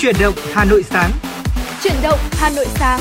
[0.00, 1.10] Chuyển động Hà Nội sáng.
[1.82, 3.00] Chuyển động Hà Nội sáng.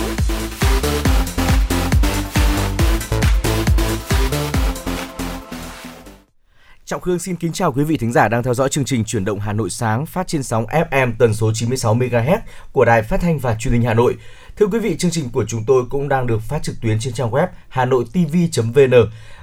[6.85, 9.25] Trọng Khương xin kính chào quý vị thính giả đang theo dõi chương trình Chuyển
[9.25, 12.37] động Hà Nội sáng phát trên sóng FM tần số 96 MHz
[12.71, 14.15] của Đài Phát thanh và Truyền hình Hà Nội.
[14.59, 17.13] Thưa quý vị, chương trình của chúng tôi cũng đang được phát trực tuyến trên
[17.13, 18.93] trang web hanoitv.vn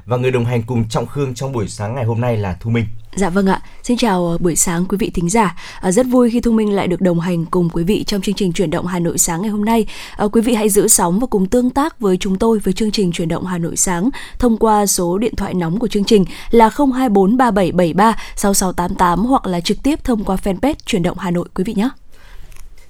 [0.07, 2.71] và người đồng hành cùng Trọng Khương trong buổi sáng ngày hôm nay là Thu
[2.71, 2.85] Minh.
[3.17, 5.57] Dạ vâng ạ, xin chào ờ, buổi sáng quý vị thính giả.
[5.81, 8.35] À, rất vui khi Thu Minh lại được đồng hành cùng quý vị trong chương
[8.35, 9.86] trình chuyển động Hà Nội sáng ngày hôm nay.
[10.17, 12.91] À, quý vị hãy giữ sóng và cùng tương tác với chúng tôi với chương
[12.91, 16.25] trình chuyển động Hà Nội sáng thông qua số điện thoại nóng của chương trình
[16.50, 21.75] là 02437736688 hoặc là trực tiếp thông qua fanpage chuyển động Hà Nội quý vị
[21.75, 21.89] nhé.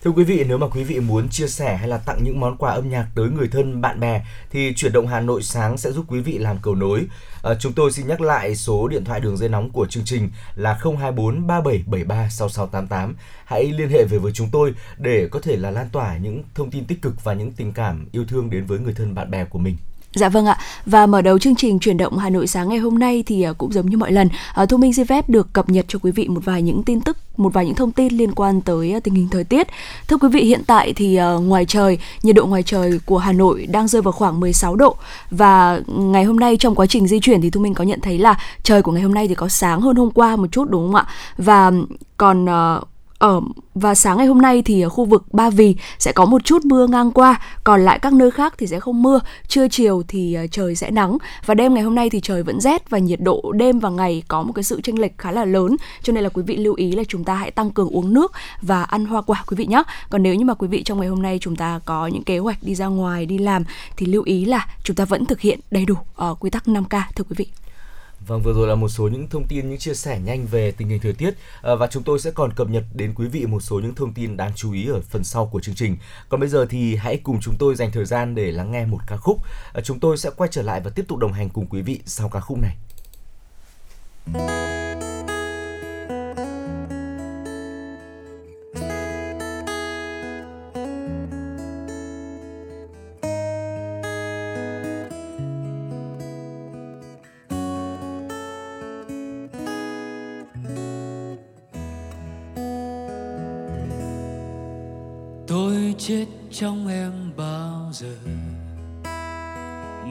[0.04, 2.56] Thưa quý vị, nếu mà quý vị muốn chia sẻ hay là tặng những món
[2.56, 5.92] quà âm nhạc tới người thân, bạn bè thì chuyển động Hà Nội sáng sẽ
[5.92, 7.06] giúp quý vị làm cầu nối.
[7.42, 10.30] À, chúng tôi xin nhắc lại số điện thoại đường dây nóng của chương trình
[10.54, 13.14] là 024 3773 6688.
[13.44, 16.70] Hãy liên hệ về với chúng tôi để có thể là lan tỏa những thông
[16.70, 19.44] tin tích cực và những tình cảm yêu thương đến với người thân bạn bè
[19.44, 19.76] của mình.
[20.14, 20.58] Dạ vâng ạ.
[20.86, 23.52] Và mở đầu chương trình chuyển động Hà Nội sáng ngày hôm nay thì à,
[23.52, 26.10] cũng giống như mọi lần, à, Thu Minh xin phép được cập nhật cho quý
[26.10, 29.00] vị một vài những tin tức, một vài những thông tin liên quan tới à,
[29.00, 29.66] tình hình thời tiết.
[30.08, 33.66] Thưa quý vị, hiện tại thì ngoài trời, nhiệt độ ngoài trời của Hà Nội
[33.66, 34.96] đang rơi vào khoảng 16 độ
[35.30, 38.18] và ngày hôm nay trong quá trình di chuyển thì Thu Minh có nhận thấy
[38.18, 40.86] là trời của ngày hôm nay thì có sáng hơn hôm qua một chút đúng
[40.86, 41.06] không ạ?
[41.38, 41.72] Và
[42.16, 42.46] còn
[43.18, 43.40] ở
[43.74, 46.64] và sáng ngày hôm nay thì ở khu vực Ba Vì sẽ có một chút
[46.64, 49.20] mưa ngang qua, còn lại các nơi khác thì sẽ không mưa.
[49.48, 52.60] Trưa chiều thì ờ, trời sẽ nắng và đêm ngày hôm nay thì trời vẫn
[52.60, 55.44] rét và nhiệt độ đêm và ngày có một cái sự chênh lệch khá là
[55.44, 55.76] lớn.
[56.02, 58.32] Cho nên là quý vị lưu ý là chúng ta hãy tăng cường uống nước
[58.62, 59.82] và ăn hoa quả quý vị nhé.
[60.10, 62.38] Còn nếu như mà quý vị trong ngày hôm nay chúng ta có những kế
[62.38, 63.64] hoạch đi ra ngoài đi làm
[63.96, 65.94] thì lưu ý là chúng ta vẫn thực hiện đầy đủ
[66.30, 67.63] uh, quy tắc 5K thưa quý vị.
[68.26, 70.88] Vâng, vừa rồi là một số những thông tin, những chia sẻ nhanh về tình
[70.88, 73.60] hình thời tiết à, và chúng tôi sẽ còn cập nhật đến quý vị một
[73.60, 75.96] số những thông tin đáng chú ý ở phần sau của chương trình.
[76.28, 79.00] Còn bây giờ thì hãy cùng chúng tôi dành thời gian để lắng nghe một
[79.06, 79.38] ca khúc.
[79.72, 82.00] À, chúng tôi sẽ quay trở lại và tiếp tục đồng hành cùng quý vị
[82.06, 82.76] sau ca khúc này.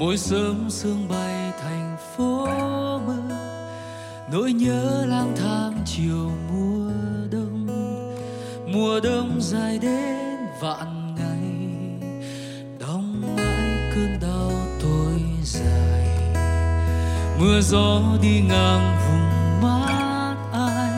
[0.04, 2.46] Mỗi sớm sương bay thành phố
[3.08, 3.18] mơ
[4.32, 6.92] nỗi nhớ lang thang chiều mùa
[7.32, 7.68] đông.
[8.68, 11.70] Mùa đông dài đến vạn ngày
[12.80, 16.08] đong mãi cơn đau tôi dài.
[17.40, 20.92] Mưa gió đi ngang vùng mát ai,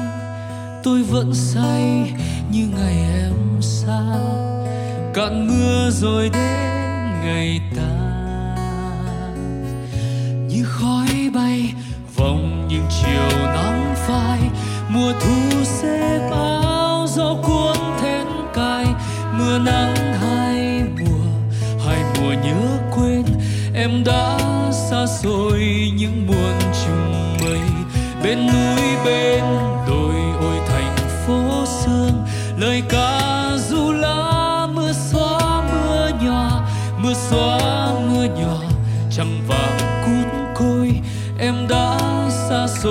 [0.84, 2.14] tôi vẫn say
[2.52, 4.02] như ngày em xa.
[5.14, 6.60] Cạn mưa rồi đến
[7.24, 8.05] ngày ta.
[13.02, 14.40] Chiều nắng phai,
[14.90, 18.86] mùa thu sẽ bao gió cuốn thén cay.
[19.38, 21.26] Mưa nắng hai mùa
[21.86, 23.24] hai mùa nhớ quên.
[23.74, 24.38] Em đã
[24.72, 26.54] xa xôi những buồn
[26.86, 27.60] chung mây.
[28.24, 29.44] Bên núi bên
[29.88, 30.96] đồi ôi thành
[31.28, 32.26] phố sương,
[32.58, 33.15] lời ca
[42.50, 42.90] đã xa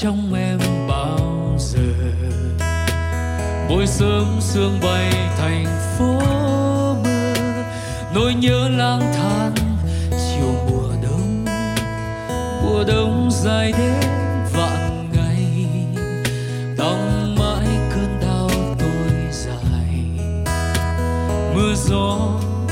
[0.00, 0.58] trong em
[0.88, 1.80] bao giờ.
[3.68, 5.64] Mỗi sớm sương bay thành
[5.98, 6.20] phố
[7.04, 7.34] mưa,
[8.14, 9.54] nỗi nhớ lang thang,
[10.10, 11.44] chiều mùa đông.
[12.62, 13.94] Mùa đông dài đến
[14.52, 15.66] vạn ngày
[16.78, 20.00] đong mãi cơn đau tôi dài.
[21.54, 22.18] Mưa gió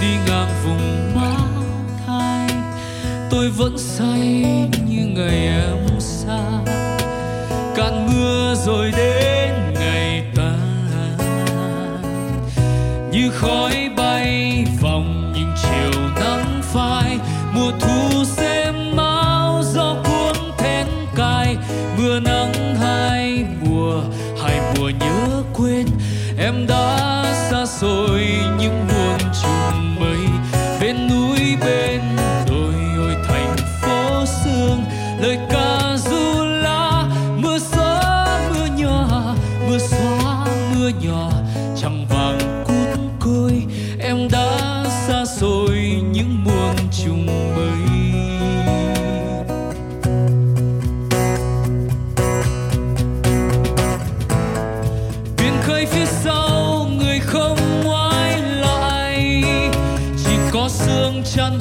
[0.00, 1.36] đi ngang vùng má
[2.06, 2.48] thai,
[3.30, 4.44] tôi vẫn say
[4.86, 5.83] như ngày em
[61.34, 61.60] sương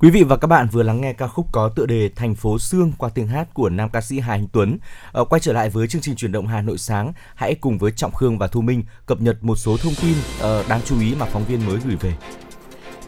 [0.00, 2.58] Quý vị và các bạn vừa lắng nghe ca khúc có tựa đề Thành phố
[2.58, 4.78] Sương qua tiếng hát của nam ca sĩ Hà Anh Tuấn.
[5.12, 7.92] Ờ, quay trở lại với chương trình chuyển động Hà Nội sáng, hãy cùng với
[7.92, 11.14] Trọng Khương và Thu Minh cập nhật một số thông tin uh, đáng chú ý
[11.14, 12.14] mà phóng viên mới gửi về.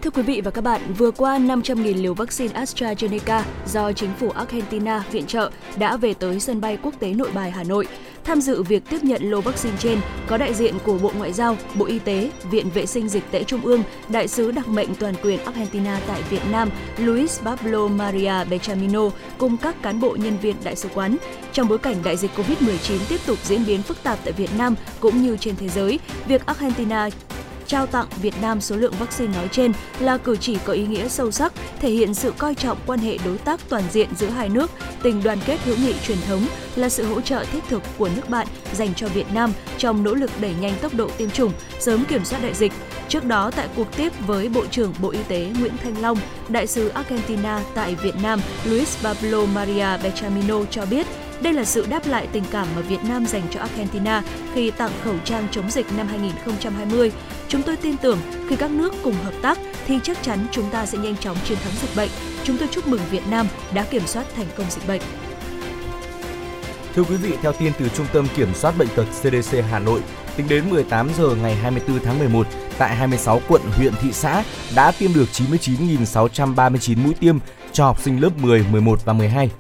[0.03, 4.31] Thưa quý vị và các bạn, vừa qua 500.000 liều vaccine AstraZeneca do chính phủ
[4.31, 7.87] Argentina viện trợ đã về tới sân bay quốc tế Nội Bài Hà Nội.
[8.25, 11.57] Tham dự việc tiếp nhận lô vaccine trên có đại diện của Bộ Ngoại giao,
[11.75, 15.15] Bộ Y tế, Viện Vệ sinh Dịch tễ Trung ương, Đại sứ đặc mệnh toàn
[15.23, 20.57] quyền Argentina tại Việt Nam Luis Pablo Maria Bechamino cùng các cán bộ nhân viên
[20.65, 21.17] đại sứ quán.
[21.53, 24.75] Trong bối cảnh đại dịch COVID-19 tiếp tục diễn biến phức tạp tại Việt Nam
[25.01, 25.99] cũng như trên thế giới,
[26.29, 27.09] việc Argentina
[27.71, 31.09] trao tặng Việt Nam số lượng vaccine nói trên là cử chỉ có ý nghĩa
[31.09, 34.49] sâu sắc, thể hiện sự coi trọng quan hệ đối tác toàn diện giữa hai
[34.49, 34.71] nước,
[35.03, 36.47] tình đoàn kết hữu nghị truyền thống
[36.77, 40.15] là sự hỗ trợ thiết thực của nước bạn dành cho Việt Nam trong nỗ
[40.15, 42.73] lực đẩy nhanh tốc độ tiêm chủng, sớm kiểm soát đại dịch.
[43.11, 46.67] Trước đó tại cuộc tiếp với Bộ trưởng Bộ Y tế Nguyễn Thanh Long, đại
[46.67, 51.07] sứ Argentina tại Việt Nam Luis Pablo Maria Bechamino cho biết
[51.43, 54.23] đây là sự đáp lại tình cảm mà Việt Nam dành cho Argentina
[54.55, 57.13] khi tặng khẩu trang chống dịch năm 2020.
[57.49, 60.87] Chúng tôi tin tưởng khi các nước cùng hợp tác thì chắc chắn chúng ta
[60.87, 62.11] sẽ nhanh chóng chiến thắng dịch bệnh.
[62.45, 65.03] Chúng tôi chúc mừng Việt Nam đã kiểm soát thành công dịch bệnh.
[66.95, 70.01] Thưa quý vị, theo tin từ Trung tâm Kiểm soát Bệnh tật CDC Hà Nội,
[70.41, 72.47] tính đến 18 giờ ngày 24 tháng 11,
[72.79, 74.45] tại 26 quận, huyện, thị xã
[74.75, 77.39] đã tiêm được 99.639 mũi tiêm
[77.73, 79.51] cho học sinh lớp 10, 11 và 12.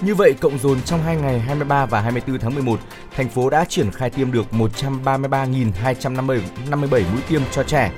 [0.00, 2.80] Như vậy, cộng dồn trong 2 ngày 23 và 24 tháng 11,
[3.16, 7.92] thành phố đã triển khai tiêm được 133.257 mũi tiêm cho trẻ.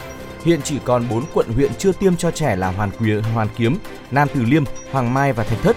[0.44, 3.78] Hiện chỉ còn 4 quận huyện chưa tiêm cho trẻ là Hoàn Kiếm, Hoàn Kiếm,
[4.10, 5.76] Nam Từ Liêm, Hoàng Mai và Thạch Thất.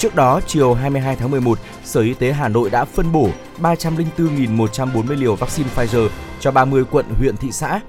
[0.00, 3.28] Trước đó, chiều 22 tháng 11, Sở Y tế Hà Nội đã phân bổ
[3.58, 6.08] 304.140 liều vaccine Pfizer
[6.40, 7.80] cho 30 quận, huyện, thị xã.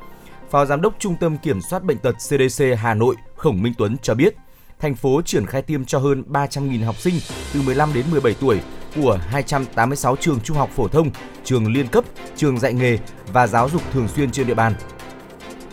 [0.49, 3.97] Phó Giám đốc Trung tâm Kiểm soát Bệnh tật CDC Hà Nội Khổng Minh Tuấn
[4.01, 4.35] cho biết,
[4.79, 7.15] thành phố triển khai tiêm cho hơn 300.000 học sinh
[7.53, 8.59] từ 15 đến 17 tuổi
[8.95, 11.09] của 286 trường trung học phổ thông,
[11.43, 12.03] trường liên cấp,
[12.35, 12.97] trường dạy nghề
[13.33, 14.73] và giáo dục thường xuyên trên địa bàn.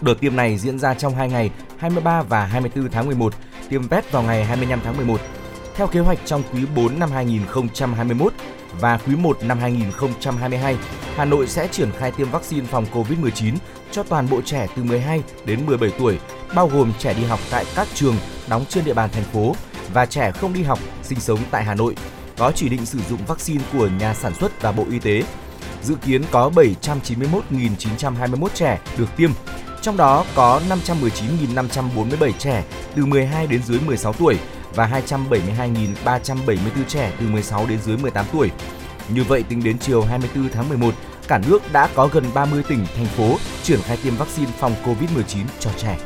[0.01, 3.35] Đợt tiêm này diễn ra trong 2 ngày 23 và 24 tháng 11,
[3.69, 5.21] tiêm vét vào ngày 25 tháng 11.
[5.79, 8.33] Theo kế hoạch trong quý 4 năm 2021
[8.81, 10.77] và quý 1 năm 2022,
[11.17, 13.55] Hà Nội sẽ triển khai tiêm vaccine phòng COVID-19
[13.91, 16.19] cho toàn bộ trẻ từ 12 đến 17 tuổi,
[16.55, 18.17] bao gồm trẻ đi học tại các trường
[18.49, 19.55] đóng trên địa bàn thành phố
[19.93, 21.95] và trẻ không đi học sinh sống tại Hà Nội
[22.39, 25.23] có chỉ định sử dụng vaccine của nhà sản xuất và Bộ Y tế.
[25.83, 29.31] Dự kiến có 791.921 trẻ được tiêm,
[29.83, 30.61] trong đó có
[31.55, 34.37] 519.547 trẻ từ 12 đến dưới 16 tuổi
[34.75, 38.51] và 272.374 trẻ từ 16 đến dưới 18 tuổi.
[39.09, 40.95] Như vậy, tính đến chiều 24 tháng 11,
[41.29, 45.45] cả nước đã có gần 30 tỉnh, thành phố triển khai tiêm vaccine phòng COVID-19
[45.61, 45.99] cho trẻ.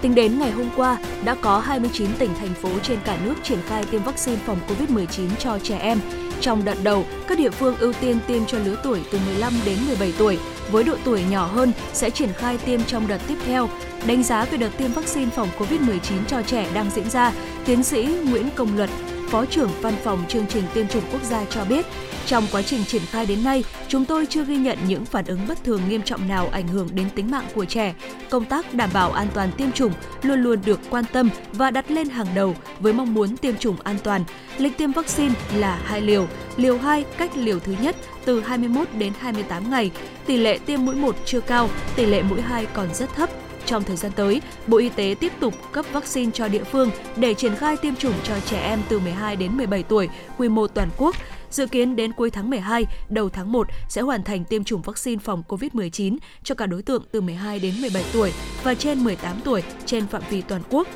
[0.00, 3.58] Tính đến ngày hôm qua, đã có 29 tỉnh, thành phố trên cả nước triển
[3.68, 6.00] khai tiêm vaccine phòng COVID-19 cho trẻ em.
[6.40, 9.78] Trong đợt đầu, các địa phương ưu tiên tiêm cho lứa tuổi từ 15 đến
[9.86, 10.38] 17 tuổi,
[10.70, 13.68] với độ tuổi nhỏ hơn sẽ triển khai tiêm trong đợt tiếp theo.
[14.06, 17.32] Đánh giá về đợt tiêm vaccine phòng COVID-19 cho trẻ đang diễn ra,
[17.64, 18.90] tiến sĩ Nguyễn Công Luật,
[19.30, 21.86] Phó trưởng Văn phòng chương trình tiêm chủng quốc gia cho biết,
[22.26, 25.40] trong quá trình triển khai đến nay, chúng tôi chưa ghi nhận những phản ứng
[25.48, 27.94] bất thường nghiêm trọng nào ảnh hưởng đến tính mạng của trẻ.
[28.30, 31.90] Công tác đảm bảo an toàn tiêm chủng luôn luôn được quan tâm và đặt
[31.90, 34.24] lên hàng đầu với mong muốn tiêm chủng an toàn.
[34.58, 39.12] Lịch tiêm vaccine là hai liều, liều 2 cách liều thứ nhất từ 21 đến
[39.20, 39.90] 28 ngày.
[40.26, 43.30] Tỷ lệ tiêm mũi 1 chưa cao, tỷ lệ mũi 2 còn rất thấp.
[43.70, 47.34] Trong thời gian tới, Bộ Y tế tiếp tục cấp vaccine cho địa phương để
[47.34, 50.08] triển khai tiêm chủng cho trẻ em từ 12 đến 17 tuổi,
[50.38, 51.16] quy mô toàn quốc.
[51.50, 55.22] Dự kiến đến cuối tháng 12, đầu tháng 1 sẽ hoàn thành tiêm chủng vaccine
[55.24, 59.62] phòng COVID-19 cho cả đối tượng từ 12 đến 17 tuổi và trên 18 tuổi
[59.86, 60.88] trên phạm vi toàn quốc.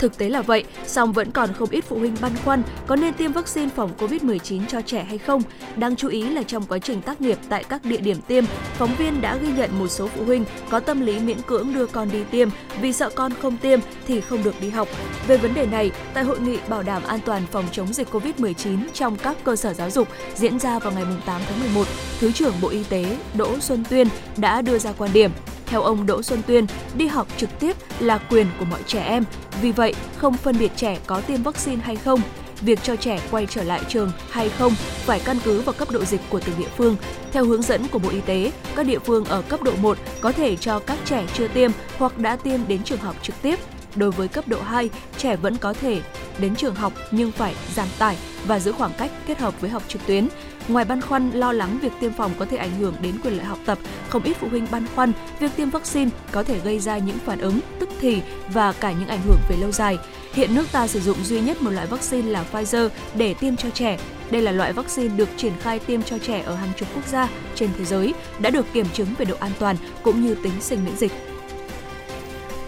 [0.00, 3.14] Thực tế là vậy, song vẫn còn không ít phụ huynh băn khoăn có nên
[3.14, 5.42] tiêm vaccine phòng COVID-19 cho trẻ hay không.
[5.76, 8.94] Đáng chú ý là trong quá trình tác nghiệp tại các địa điểm tiêm, phóng
[8.98, 12.08] viên đã ghi nhận một số phụ huynh có tâm lý miễn cưỡng đưa con
[12.12, 12.48] đi tiêm
[12.80, 14.88] vì sợ con không tiêm thì không được đi học.
[15.26, 18.78] Về vấn đề này, tại hội nghị bảo đảm an toàn phòng chống dịch COVID-19
[18.94, 21.86] trong các cơ sở giáo dục diễn ra vào ngày 8 tháng 11,
[22.20, 25.30] Thứ trưởng Bộ Y tế Đỗ Xuân Tuyên đã đưa ra quan điểm
[25.70, 29.24] theo ông Đỗ Xuân Tuyên, đi học trực tiếp là quyền của mọi trẻ em,
[29.62, 32.20] vì vậy không phân biệt trẻ có tiêm vaccine hay không.
[32.60, 36.04] Việc cho trẻ quay trở lại trường hay không phải căn cứ vào cấp độ
[36.04, 36.96] dịch của từng địa phương.
[37.32, 40.32] Theo hướng dẫn của Bộ Y tế, các địa phương ở cấp độ 1 có
[40.32, 43.58] thể cho các trẻ chưa tiêm hoặc đã tiêm đến trường học trực tiếp.
[43.96, 46.00] Đối với cấp độ 2, trẻ vẫn có thể
[46.38, 49.82] đến trường học nhưng phải giảm tải và giữ khoảng cách kết hợp với học
[49.88, 50.28] trực tuyến.
[50.70, 53.44] Ngoài băn khoăn lo lắng việc tiêm phòng có thể ảnh hưởng đến quyền lợi
[53.44, 56.98] học tập, không ít phụ huynh băn khoăn việc tiêm vaccine có thể gây ra
[56.98, 58.22] những phản ứng tức thì
[58.52, 59.98] và cả những ảnh hưởng về lâu dài.
[60.32, 63.70] Hiện nước ta sử dụng duy nhất một loại vaccine là Pfizer để tiêm cho
[63.70, 63.98] trẻ.
[64.30, 67.28] Đây là loại vaccine được triển khai tiêm cho trẻ ở hàng chục quốc gia
[67.54, 70.84] trên thế giới, đã được kiểm chứng về độ an toàn cũng như tính sinh
[70.84, 71.12] miễn dịch.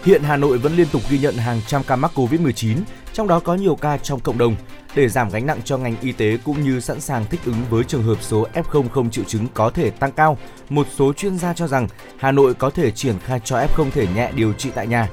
[0.03, 2.77] Hiện Hà Nội vẫn liên tục ghi nhận hàng trăm ca mắc Covid-19,
[3.13, 4.55] trong đó có nhiều ca trong cộng đồng.
[4.95, 7.83] Để giảm gánh nặng cho ngành y tế cũng như sẵn sàng thích ứng với
[7.83, 10.37] trường hợp số F0 không triệu chứng có thể tăng cao,
[10.69, 14.07] một số chuyên gia cho rằng Hà Nội có thể triển khai cho F0 thể
[14.15, 15.09] nhẹ điều trị tại nhà.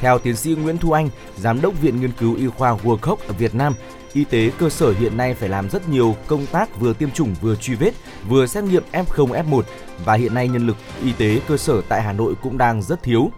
[0.00, 3.32] Theo tiến sĩ Nguyễn Thu Anh, giám đốc Viện Nghiên cứu Y khoa World ở
[3.38, 3.74] Việt Nam,
[4.12, 7.34] y tế cơ sở hiện nay phải làm rất nhiều công tác vừa tiêm chủng
[7.40, 7.90] vừa truy vết,
[8.28, 9.62] vừa xét nghiệm F0 F1
[10.04, 13.02] và hiện nay nhân lực y tế cơ sở tại Hà Nội cũng đang rất
[13.02, 13.30] thiếu.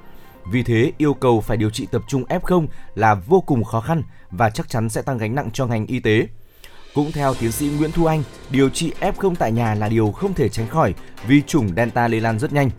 [0.51, 4.03] Vì thế, yêu cầu phải điều trị tập trung F0 là vô cùng khó khăn
[4.31, 6.27] và chắc chắn sẽ tăng gánh nặng cho ngành y tế.
[6.95, 10.35] Cũng theo tiến sĩ Nguyễn Thu Anh, điều trị F0 tại nhà là điều không
[10.35, 10.95] thể tránh khỏi
[11.27, 12.71] vì chủng Delta lây lan rất nhanh.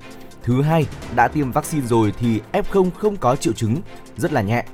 [0.43, 3.81] Thứ hai, đã tiêm vaccine rồi thì F0 không có triệu chứng,
[4.17, 4.65] rất là nhẹ.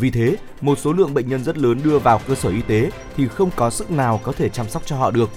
[0.00, 2.90] Vì thế, một số lượng bệnh nhân rất lớn đưa vào cơ sở y tế
[3.16, 5.30] thì không có sức nào có thể chăm sóc cho họ được.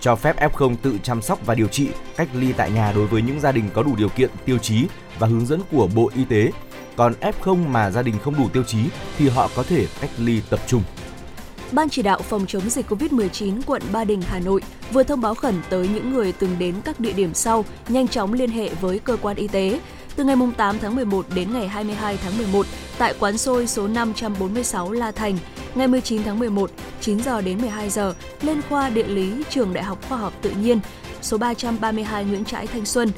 [0.00, 3.22] Cho phép F0 tự chăm sóc và điều trị, cách ly tại nhà đối với
[3.22, 4.86] những gia đình có đủ điều kiện, tiêu chí
[5.18, 6.50] và hướng dẫn của Bộ Y tế.
[6.96, 8.78] Còn F0 mà gia đình không đủ tiêu chí
[9.18, 10.82] thì họ có thể cách ly tập trung.
[11.72, 14.60] Ban chỉ đạo phòng chống dịch COVID-19 quận Ba Đình, Hà Nội
[14.92, 18.32] vừa thông báo khẩn tới những người từng đến các địa điểm sau nhanh chóng
[18.32, 19.80] liên hệ với cơ quan y tế.
[20.16, 22.66] Từ ngày 8 tháng 11 đến ngày 22 tháng 11
[22.98, 25.38] tại quán xôi số 546 La Thành,
[25.74, 29.84] ngày 19 tháng 11, 9 giờ đến 12 giờ lên khoa địa lý Trường Đại
[29.84, 30.80] học Khoa học Tự nhiên,
[31.22, 33.10] số 332 Nguyễn Trãi Thanh Xuân.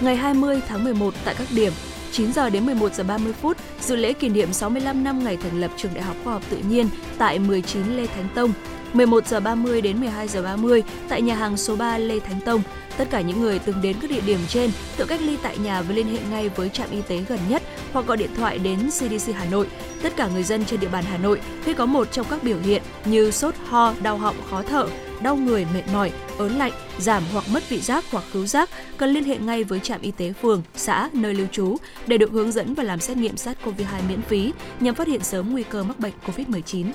[0.00, 1.72] Ngày 20 tháng 11 tại các điểm
[2.12, 5.60] 9 giờ đến 11 giờ 30 phút dự lễ kỷ niệm 65 năm ngày thành
[5.60, 6.88] lập Trường Đại học Khoa học Tự nhiên
[7.18, 8.52] tại 19 Lê Thánh Tông.
[8.92, 12.62] 11 giờ 30 đến 12 giờ 30 tại nhà hàng số 3 Lê Thánh Tông.
[12.96, 15.82] Tất cả những người từng đến các địa điểm trên tự cách ly tại nhà
[15.82, 18.78] và liên hệ ngay với trạm y tế gần nhất hoặc gọi điện thoại đến
[18.90, 19.66] CDC Hà Nội.
[20.02, 22.58] Tất cả người dân trên địa bàn Hà Nội khi có một trong các biểu
[22.64, 24.86] hiện như sốt, ho, đau họng, khó thở,
[25.22, 29.10] đau người, mệt mỏi, ớn lạnh, giảm hoặc mất vị giác hoặc khứu giác, cần
[29.10, 32.52] liên hệ ngay với trạm y tế phường, xã, nơi lưu trú để được hướng
[32.52, 35.98] dẫn và làm xét nghiệm SARS-CoV-2 miễn phí nhằm phát hiện sớm nguy cơ mắc
[35.98, 36.92] bệnh COVID-19.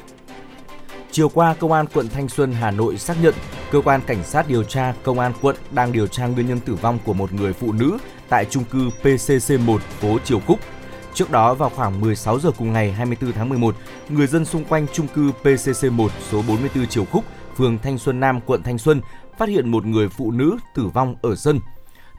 [1.12, 3.34] Chiều qua, Công an quận Thanh Xuân, Hà Nội xác nhận
[3.72, 6.76] cơ quan cảnh sát điều tra Công an quận đang điều tra nguyên nhân tử
[6.76, 7.98] vong của một người phụ nữ
[8.30, 10.60] tại trung cư PCC1 phố Triều Khúc.
[11.14, 13.76] Trước đó vào khoảng 16 giờ cùng ngày 24 tháng 11,
[14.10, 17.24] người dân xung quanh trung cư PCC1 số 44 Triều Khúc,
[17.56, 19.02] phường Thanh Xuân Nam, quận Thanh Xuân
[19.38, 21.60] phát hiện một người phụ nữ tử vong ở sân.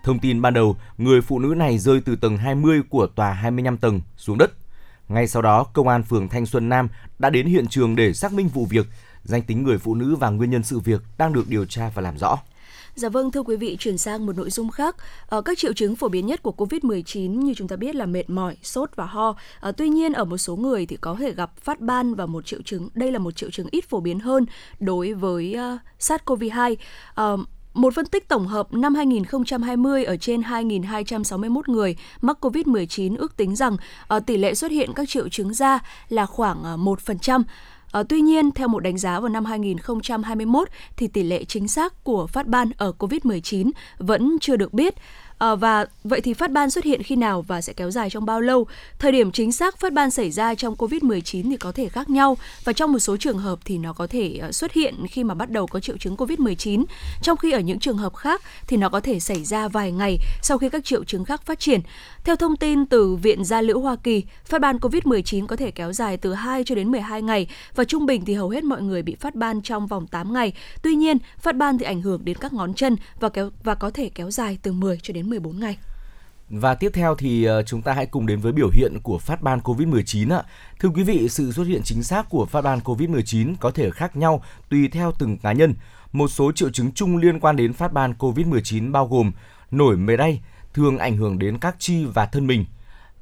[0.05, 3.77] Thông tin ban đầu, người phụ nữ này rơi từ tầng 20 của tòa 25
[3.77, 4.53] tầng xuống đất.
[5.09, 6.89] Ngay sau đó, công an phường Thanh Xuân Nam
[7.19, 8.87] đã đến hiện trường để xác minh vụ việc.
[9.23, 12.03] Danh tính người phụ nữ và nguyên nhân sự việc đang được điều tra và
[12.03, 12.39] làm rõ.
[12.97, 14.97] Dạ vâng, thưa quý vị, chuyển sang một nội dung khác.
[15.29, 18.31] À, các triệu chứng phổ biến nhất của COVID-19 như chúng ta biết là mệt
[18.31, 19.37] mỏi, sốt và ho.
[19.61, 22.47] À, tuy nhiên ở một số người thì có thể gặp phát ban và một
[22.47, 22.89] triệu chứng.
[22.95, 24.47] Đây là một triệu chứng ít phổ biến hơn
[24.81, 26.77] đối với ờ, uh, SARS-CoV-2.
[27.35, 27.41] Uh,
[27.75, 33.57] một phân tích tổng hợp năm 2020 ở trên 2.261 người mắc COVID-19 ước tính
[33.57, 33.77] rằng
[34.17, 37.43] uh, tỷ lệ xuất hiện các triệu chứng da là khoảng 1%.
[37.97, 42.05] À, tuy nhiên, theo một đánh giá vào năm 2021 thì tỷ lệ chính xác
[42.05, 44.95] của phát ban ở COVID-19 vẫn chưa được biết.
[45.39, 48.27] À, và vậy thì phát ban xuất hiện khi nào và sẽ kéo dài trong
[48.27, 48.67] bao lâu?
[48.99, 52.37] Thời điểm chính xác phát ban xảy ra trong COVID-19 thì có thể khác nhau
[52.65, 55.35] và trong một số trường hợp thì nó có thể ờ, xuất hiện khi mà
[55.35, 56.85] bắt đầu có triệu chứng COVID-19,
[57.23, 60.19] trong khi ở những trường hợp khác thì nó có thể xảy ra vài ngày
[60.43, 61.81] sau khi các triệu chứng khác phát triển.
[62.27, 65.93] Theo thông tin từ Viện Gia Liễu Hoa Kỳ, phát ban COVID-19 có thể kéo
[65.93, 69.03] dài từ 2 cho đến 12 ngày và trung bình thì hầu hết mọi người
[69.03, 70.53] bị phát ban trong vòng 8 ngày.
[70.83, 73.91] Tuy nhiên, phát ban thì ảnh hưởng đến các ngón chân và kéo và có
[73.91, 75.79] thể kéo dài từ 10 cho đến 14 ngày.
[76.51, 79.43] Và tiếp theo thì ờ, chúng ta hãy cùng đến với biểu hiện của phát
[79.43, 80.43] ban COVID-19 ạ.
[80.81, 84.17] Thưa quý vị, sự xuất hiện chính xác của phát ban COVID-19 có thể khác
[84.17, 85.75] nhau tùy theo từng cá nhân.
[86.13, 89.33] Một số triệu chứng chung liên quan đến phát ban COVID-19 bao gồm
[89.71, 90.41] nổi mề đay,
[90.77, 92.65] thường ảnh hưởng đến các chi và thân mình,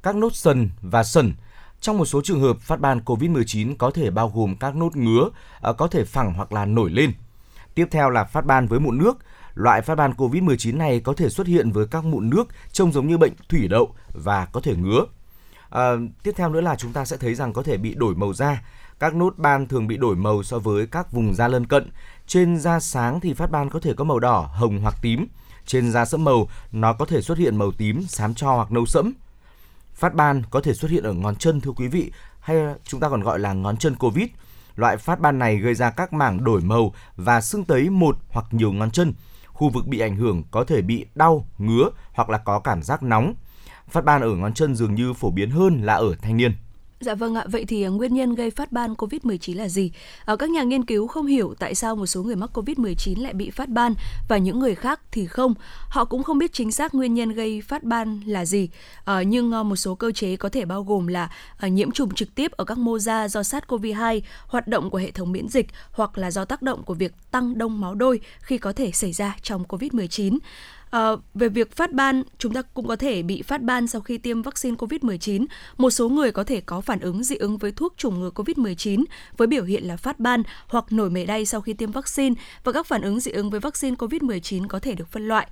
[0.03, 1.35] các nốt sần và sẩn.
[1.81, 5.31] Trong một số trường hợp, phát ban COVID-19 có thể bao gồm các nốt ngứa,
[5.61, 7.13] ờ, có thể phẳng hoặc là nổi lên.
[7.75, 9.19] Tiếp theo là phát ban với mụn nước.
[9.55, 13.07] Loại phát ban COVID-19 này có thể xuất hiện với các mụn nước trông giống
[13.07, 15.05] như bệnh thủy đậu và có thể ngứa.
[15.71, 18.33] À, tiếp theo nữa là chúng ta sẽ thấy rằng có thể bị đổi màu
[18.33, 18.63] da.
[18.99, 21.91] Các nốt ban thường bị đổi màu so với các vùng da lân cận.
[22.27, 25.27] Trên da sáng thì phát ban có thể có màu đỏ, hồng hoặc tím.
[25.67, 28.87] Trên da sẫm màu, nó có thể xuất hiện màu tím, xám cho hoặc nâu
[28.87, 29.13] sẫm.
[29.95, 33.09] Phát ban có thể xuất hiện ở ngón chân thưa quý vị, hay chúng ta
[33.09, 34.27] còn gọi là ngón chân Covid.
[34.77, 38.47] Loại phát ban này gây ra các mảng đổi màu và sưng tấy một hoặc
[38.51, 39.15] nhiều ngón chân.
[39.47, 43.03] Khu vực bị ảnh hưởng có thể bị đau, ngứa hoặc là có cảm giác
[43.03, 43.35] nóng.
[43.89, 46.57] Phát ban ở ngón chân dường như phổ biến hơn là ở thanh niên.
[47.05, 49.93] Dạ vâng ạ, vậy thì à, nguyên nhân gây phát ban COVID-19 là gì?
[50.25, 53.33] À, các nhà nghiên cứu không hiểu tại sao một số người mắc COVID-19 lại
[53.33, 53.95] bị phát ban
[54.29, 55.55] và những người khác thì không.
[55.89, 58.69] Họ cũng không biết chính xác nguyên nhân gây phát ban là gì.
[59.05, 62.15] À, nhưng à, một số cơ chế có thể bao gồm là à, nhiễm trùng
[62.15, 65.67] trực tiếp ở các mô da do SARS-CoV-2, hoạt động của hệ thống miễn dịch
[65.93, 69.13] hoặc là do tác động của việc tăng đông máu đôi khi có thể xảy
[69.13, 70.39] ra trong COVID-19.
[70.95, 74.19] À, về việc phát ban, chúng ta cũng có thể bị phát ban sau khi
[74.19, 75.47] tiêm vaccine COVID-19.
[75.77, 79.05] Một số người có thể có phản ứng dị ứng với thuốc chủng ngừa COVID-19
[79.37, 82.73] với biểu hiện là phát ban hoặc nổi mề đay sau khi tiêm vaccine và
[82.73, 85.49] các phản ứng dị ứng với vaccine COVID-19 có thể được phân loại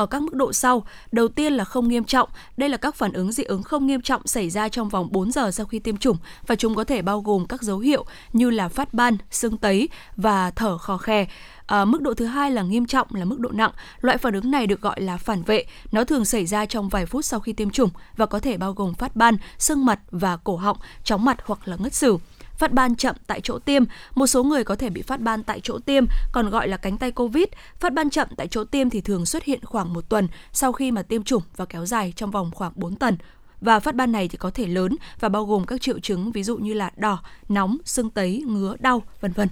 [0.00, 0.84] ở các mức độ sau.
[1.12, 2.28] Đầu tiên là không nghiêm trọng.
[2.56, 5.32] Đây là các phản ứng dị ứng không nghiêm trọng xảy ra trong vòng 4
[5.32, 8.50] giờ sau khi tiêm chủng và chúng có thể bao gồm các dấu hiệu như
[8.50, 11.26] là phát ban, sưng tấy và thở khò khè.
[11.66, 13.70] À, mức độ thứ hai là nghiêm trọng là mức độ nặng.
[14.00, 15.64] Loại phản ứng này được gọi là phản vệ.
[15.92, 18.72] Nó thường xảy ra trong vài phút sau khi tiêm chủng và có thể bao
[18.72, 22.20] gồm phát ban, sưng mặt và cổ họng, chóng mặt hoặc là ngất xỉu.
[22.60, 25.60] Phát ban chậm tại chỗ tiêm, một số người có thể bị phát ban tại
[25.62, 27.44] chỗ tiêm, còn gọi là cánh tay Covid.
[27.80, 30.90] Phát ban chậm tại chỗ tiêm thì thường xuất hiện khoảng một tuần sau khi
[30.90, 33.16] mà tiêm chủng và kéo dài trong vòng khoảng 4 tuần
[33.60, 36.42] và phát ban này thì có thể lớn và bao gồm các triệu chứng ví
[36.42, 39.48] dụ như là đỏ, nóng, sưng tấy, ngứa, đau, vân vân.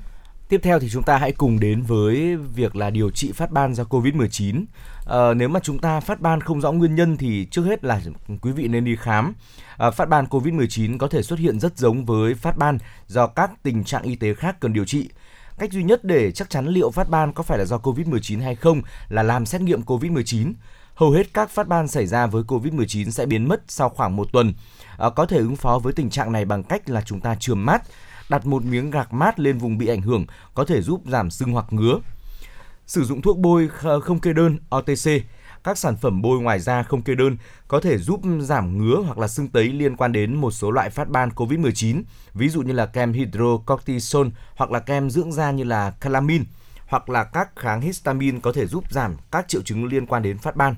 [0.49, 3.75] Tiếp theo thì chúng ta hãy cùng đến với việc là điều trị phát ban
[3.75, 4.55] do Covid-19.
[4.55, 4.65] À,
[5.05, 8.01] ờ, nếu mà chúng ta phát ban không rõ nguyên nhân thì trước hết là
[8.41, 9.35] quý vị nên đi khám.
[9.79, 13.51] À, phát ban Covid-19 có thể xuất hiện rất giống với phát ban do các
[13.63, 15.09] tình trạng y tế khác cần điều trị.
[15.59, 18.55] Cách duy nhất để chắc chắn liệu phát ban có phải là do Covid-19 hay
[18.55, 20.53] không là làm xét nghiệm Covid-19.
[20.95, 24.29] Hầu hết các phát ban xảy ra với Covid-19 sẽ biến mất sau khoảng một
[24.33, 24.55] tuần.
[24.99, 27.67] À, có thể ứng phó với tình trạng này bằng cách là chúng ta chườm
[27.67, 27.83] mát,
[28.29, 31.53] đặt một miếng gạc mát lên vùng bị ảnh hưởng có thể giúp giảm sưng
[31.53, 31.99] hoặc ngứa.
[32.87, 33.69] Sử dụng thuốc bôi
[34.03, 35.11] không kê đơn OTC,
[35.69, 37.37] các sản phẩm bôi ngoài da không kê đơn
[37.69, 40.91] có thể giúp giảm ngứa hoặc là sưng tấy liên quan đến một số loại
[40.91, 42.03] phát ban COVID-19,
[42.35, 46.45] ví dụ như là kem hydrocortisone hoặc là kem dưỡng da như là calamine.
[46.87, 50.39] hoặc là các kháng histamine có thể giúp giảm các triệu chứng liên quan đến
[50.39, 50.75] phát ban.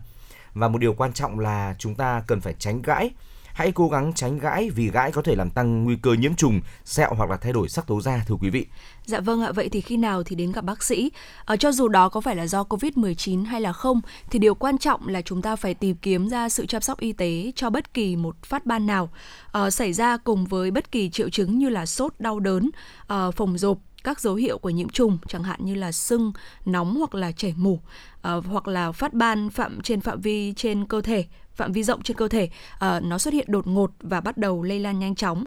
[0.55, 3.11] Và một điều quan trọng là chúng ta cần phải tránh gãi.
[3.55, 6.61] Hãy cố gắng tránh gãi vì gãi có thể làm tăng nguy cơ nhiễm trùng,
[6.85, 8.67] sẹo hoặc là thay đổi sắc tố da thưa quý vị.
[9.05, 11.11] Dạ vâng ạ, vậy thì khi nào thì đến gặp bác sĩ?
[11.45, 14.79] Ở cho dù đó có phải là do Covid-19 hay là không thì điều quan
[14.79, 17.95] trọng là chúng ta phải tìm kiếm ra sự chăm sóc y tế cho bất
[17.95, 19.11] kỳ một phát ban nào
[19.59, 22.71] uh, xảy ra cùng với bất kỳ triệu chứng như là sốt, đau đớn,
[23.13, 26.33] uh, phồng rộp, các dấu hiệu của nhiễm trùng chẳng hạn như là sưng,
[26.65, 30.87] nóng hoặc là chảy mủ uh, hoặc là phát ban phạm trên phạm vi trên
[30.87, 31.25] cơ thể
[31.61, 34.63] phạm vi rộng trên cơ thể uh, nó xuất hiện đột ngột và bắt đầu
[34.63, 35.45] lây lan nhanh chóng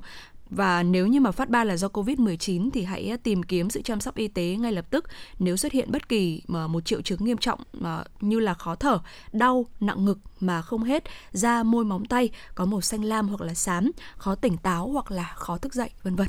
[0.50, 4.00] và nếu như mà phát ban là do Covid-19 thì hãy tìm kiếm sự chăm
[4.00, 5.06] sóc y tế ngay lập tức
[5.40, 8.76] nếu xuất hiện bất kỳ à, một triệu chứng nghiêm trọng à, như là khó
[8.76, 9.00] thở,
[9.32, 13.42] đau, nặng ngực mà không hết, da, môi, móng tay có màu xanh lam hoặc
[13.42, 16.28] là xám, khó tỉnh táo hoặc là khó thức dậy, vân vân.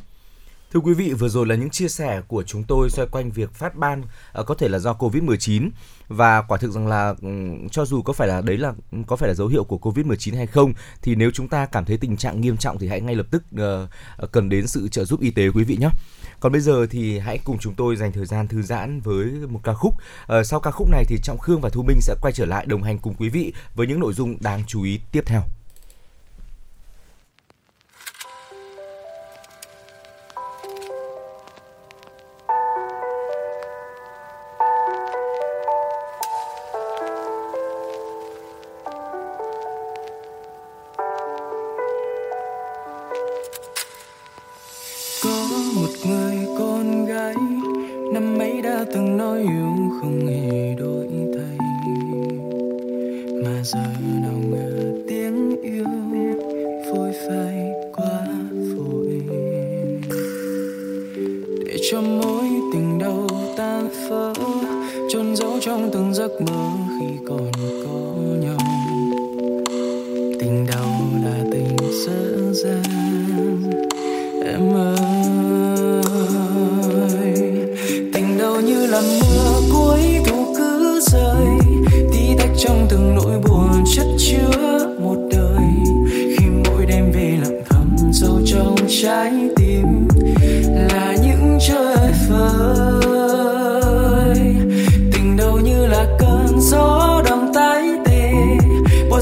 [0.74, 3.54] Thưa quý vị, vừa rồi là những chia sẻ của chúng tôi xoay quanh việc
[3.54, 5.70] phát ban à, có thể là do Covid-19
[6.08, 7.28] và quả thực rằng là ừ,
[7.70, 8.74] cho dù có phải là đấy là
[9.06, 11.96] có phải là dấu hiệu của Covid-19 hay không thì nếu chúng ta cảm thấy
[11.96, 15.20] tình trạng nghiêm trọng thì hãy ngay lập tức uh, cần đến sự trợ giúp
[15.20, 15.88] y tế quý vị nhé.
[16.40, 19.60] Còn bây giờ thì hãy cùng chúng tôi dành thời gian thư giãn với một
[19.62, 19.94] ca khúc.
[19.94, 22.66] Uh, sau ca khúc này thì Trọng Khương và Thu Minh sẽ quay trở lại
[22.66, 25.42] đồng hành cùng quý vị với những nội dung đáng chú ý tiếp theo.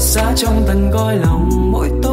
[0.03, 2.12] xa trong tầng coi lòng mỗi tối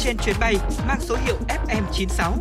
[0.00, 0.56] trên chuyến bay
[0.88, 2.32] mang số hiệu FM96.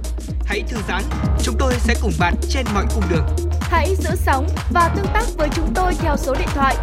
[0.46, 1.04] Hãy thư giãn,
[1.44, 3.26] chúng tôi sẽ cùng bạn trên mọi cung đường.
[3.62, 6.76] Hãy giữ sóng và tương tác với chúng tôi theo số điện thoại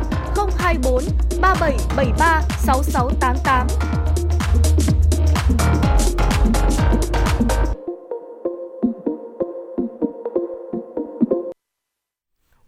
[0.59, 1.05] 024
[1.41, 3.67] 3773 6688.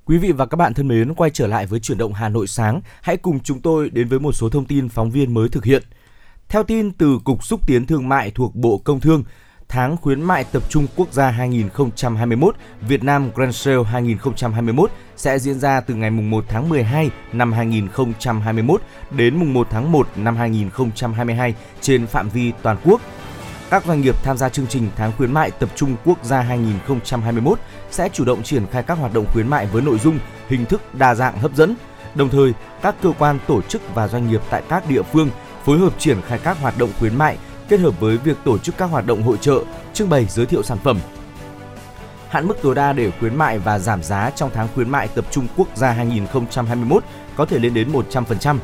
[0.05, 2.47] Quý vị và các bạn thân mến, quay trở lại với chuyển động Hà Nội
[2.47, 5.65] sáng, hãy cùng chúng tôi đến với một số thông tin phóng viên mới thực
[5.65, 5.83] hiện.
[6.49, 9.25] Theo tin từ Cục Xúc tiến Thương mại thuộc Bộ Công Thương,
[9.69, 15.59] tháng khuyến mại tập trung quốc gia 2021 Việt Nam Grand Sale 2021 sẽ diễn
[15.59, 21.55] ra từ ngày 1 tháng 12 năm 2021 đến mùng 1 tháng 1 năm 2022
[21.81, 23.01] trên phạm vi toàn quốc.
[23.71, 27.59] Các doanh nghiệp tham gia chương trình tháng khuyến mại tập trung quốc gia 2021
[27.91, 30.95] sẽ chủ động triển khai các hoạt động khuyến mại với nội dung, hình thức
[30.95, 31.75] đa dạng hấp dẫn.
[32.15, 35.31] Đồng thời, các cơ quan tổ chức và doanh nghiệp tại các địa phương
[35.65, 38.77] phối hợp triển khai các hoạt động khuyến mại kết hợp với việc tổ chức
[38.79, 39.61] các hoạt động hội trợ,
[39.93, 40.99] trưng bày giới thiệu sản phẩm.
[42.29, 45.25] Hạn mức tối đa để khuyến mại và giảm giá trong tháng khuyến mại tập
[45.31, 47.05] trung quốc gia 2021
[47.37, 48.59] có thể lên đến 100%.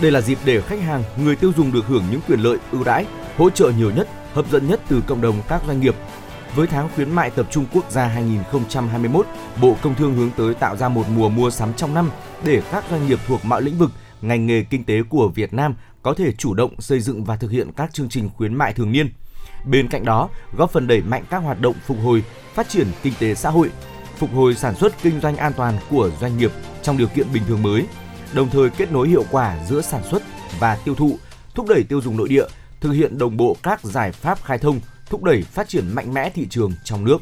[0.00, 2.84] Đây là dịp để khách hàng, người tiêu dùng được hưởng những quyền lợi, ưu
[2.84, 5.94] đãi, hỗ trợ nhiều nhất, hấp dẫn nhất từ cộng đồng các doanh nghiệp.
[6.56, 9.26] Với tháng khuyến mại tập trung quốc gia 2021,
[9.60, 12.10] Bộ Công Thương hướng tới tạo ra một mùa mua sắm trong năm
[12.44, 13.90] để các doanh nghiệp thuộc mọi lĩnh vực,
[14.22, 17.50] ngành nghề kinh tế của Việt Nam có thể chủ động xây dựng và thực
[17.50, 19.12] hiện các chương trình khuyến mại thường niên.
[19.66, 23.12] Bên cạnh đó, góp phần đẩy mạnh các hoạt động phục hồi, phát triển kinh
[23.18, 23.70] tế xã hội,
[24.16, 26.50] phục hồi sản xuất kinh doanh an toàn của doanh nghiệp
[26.82, 27.86] trong điều kiện bình thường mới,
[28.34, 30.22] đồng thời kết nối hiệu quả giữa sản xuất
[30.58, 31.18] và tiêu thụ,
[31.54, 32.46] thúc đẩy tiêu dùng nội địa,
[32.80, 36.30] thực hiện đồng bộ các giải pháp khai thông, thúc đẩy phát triển mạnh mẽ
[36.30, 37.18] thị trường trong nước.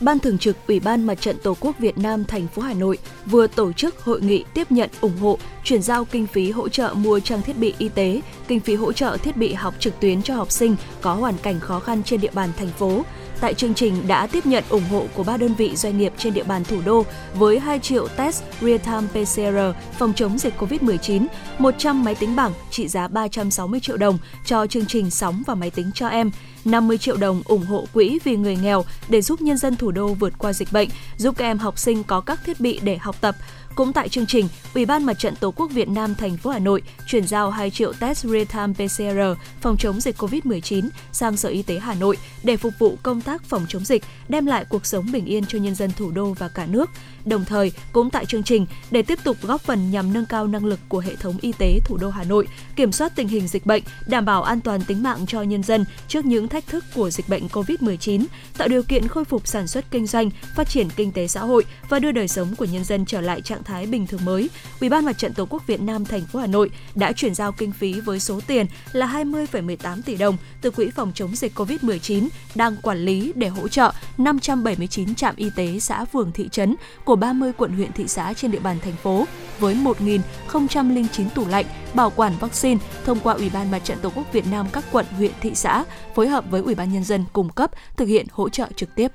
[0.00, 2.98] Ban Thường trực Ủy ban Mặt trận Tổ quốc Việt Nam thành phố Hà Nội
[3.26, 6.94] vừa tổ chức hội nghị tiếp nhận ủng hộ, chuyển giao kinh phí hỗ trợ
[6.96, 10.22] mua trang thiết bị y tế, kinh phí hỗ trợ thiết bị học trực tuyến
[10.22, 13.02] cho học sinh có hoàn cảnh khó khăn trên địa bàn thành phố.
[13.40, 16.34] Tại chương trình đã tiếp nhận ủng hộ của ba đơn vị doanh nghiệp trên
[16.34, 21.26] địa bàn thủ đô với 2 triệu test real-time PCR phòng chống dịch COVID-19,
[21.58, 25.70] 100 máy tính bảng trị giá 360 triệu đồng cho chương trình sóng và máy
[25.70, 26.30] tính cho em,
[26.64, 30.08] 50 triệu đồng ủng hộ quỹ vì người nghèo để giúp nhân dân thủ đô
[30.14, 33.16] vượt qua dịch bệnh, giúp các em học sinh có các thiết bị để học
[33.20, 33.34] tập.
[33.78, 36.58] Cũng tại chương trình, Ủy ban Mặt trận Tổ quốc Việt Nam thành phố Hà
[36.58, 41.62] Nội chuyển giao 2 triệu test real-time PCR phòng chống dịch COVID-19 sang Sở Y
[41.62, 45.12] tế Hà Nội để phục vụ công tác phòng chống dịch, đem lại cuộc sống
[45.12, 46.90] bình yên cho nhân dân thủ đô và cả nước.
[47.28, 50.64] Đồng thời, cũng tại chương trình, để tiếp tục góp phần nhằm nâng cao năng
[50.64, 53.66] lực của hệ thống y tế thủ đô Hà Nội, kiểm soát tình hình dịch
[53.66, 57.10] bệnh, đảm bảo an toàn tính mạng cho nhân dân trước những thách thức của
[57.10, 58.24] dịch bệnh COVID-19,
[58.58, 61.64] tạo điều kiện khôi phục sản xuất kinh doanh, phát triển kinh tế xã hội
[61.88, 64.50] và đưa đời sống của nhân dân trở lại trạng thái bình thường mới.
[64.80, 67.52] Ủy ban Mặt trận Tổ quốc Việt Nam thành phố Hà Nội đã chuyển giao
[67.52, 72.28] kinh phí với số tiền là 20,18 tỷ đồng từ quỹ phòng chống dịch COVID-19
[72.54, 77.16] đang quản lý để hỗ trợ 579 trạm y tế xã phường thị trấn của
[77.20, 79.26] 30 quận huyện thị xã trên địa bàn thành phố
[79.58, 84.32] với 1.009 tủ lạnh bảo quản vaccine thông qua Ủy ban Mặt trận Tổ quốc
[84.32, 87.48] Việt Nam các quận, huyện, thị xã phối hợp với Ủy ban nhân dân cung
[87.48, 89.08] cấp thực hiện hỗ trợ trực tiếp.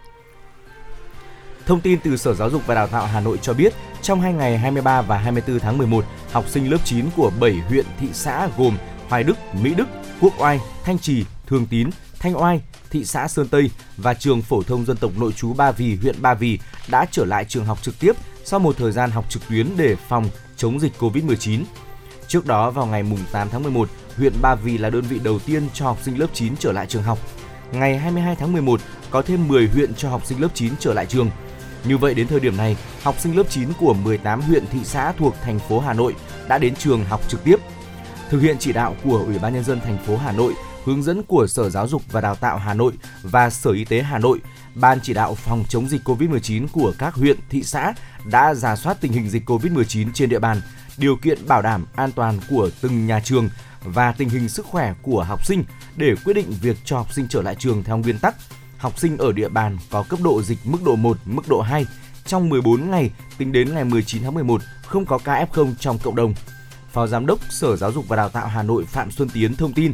[1.66, 4.34] Thông tin từ Sở Giáo dục và Đào tạo Hà Nội cho biết, trong hai
[4.34, 8.50] ngày 23 và 24 tháng 11, học sinh lớp 9 của 7 huyện thị xã
[8.58, 8.78] gồm
[9.10, 9.88] Hoài Đức, Mỹ Đức,
[10.22, 11.89] Quốc Oai, Thanh Trì, Thường Tín,
[12.20, 12.62] Thanh Oai,
[12.93, 16.15] thị xã Sơn Tây và trường phổ thông dân tộc nội trú Ba Vì, huyện
[16.21, 19.47] Ba Vì đã trở lại trường học trực tiếp sau một thời gian học trực
[19.49, 21.63] tuyến để phòng chống dịch COVID-19.
[22.27, 25.67] Trước đó vào ngày 8 tháng 11, huyện Ba Vì là đơn vị đầu tiên
[25.73, 27.19] cho học sinh lớp 9 trở lại trường học.
[27.71, 31.06] Ngày 22 tháng 11, có thêm 10 huyện cho học sinh lớp 9 trở lại
[31.06, 31.29] trường.
[31.84, 35.12] Như vậy đến thời điểm này, học sinh lớp 9 của 18 huyện thị xã
[35.12, 36.15] thuộc thành phố Hà Nội
[36.47, 37.56] đã đến trường học trực tiếp.
[38.29, 40.53] Thực hiện chỉ đạo của Ủy ban nhân dân thành phố Hà Nội,
[40.86, 42.93] hướng dẫn của Sở Giáo dục và Đào tạo Hà Nội
[43.24, 44.39] và Sở Y tế Hà Nội,
[44.76, 47.93] Ban chỉ đạo phòng chống dịch COVID-19 của các huyện, thị xã
[48.32, 50.62] đã giả soát tình hình dịch COVID-19 trên địa bàn,
[50.98, 53.50] điều kiện bảo đảm an toàn của từng nhà trường
[53.84, 55.63] và tình hình sức khỏe của học sinh
[55.96, 58.36] để quyết định việc cho học sinh trở lại trường theo nguyên tắc
[58.78, 61.86] học sinh ở địa bàn có cấp độ dịch mức độ 1, mức độ 2
[62.26, 66.15] trong 14 ngày tính đến ngày 19 tháng 11 không có ca F0 trong cộng
[66.15, 66.34] đồng.
[66.91, 69.74] Phó Giám đốc Sở Giáo dục và Đào tạo Hà Nội Phạm Xuân Tiến thông
[69.74, 69.93] tin,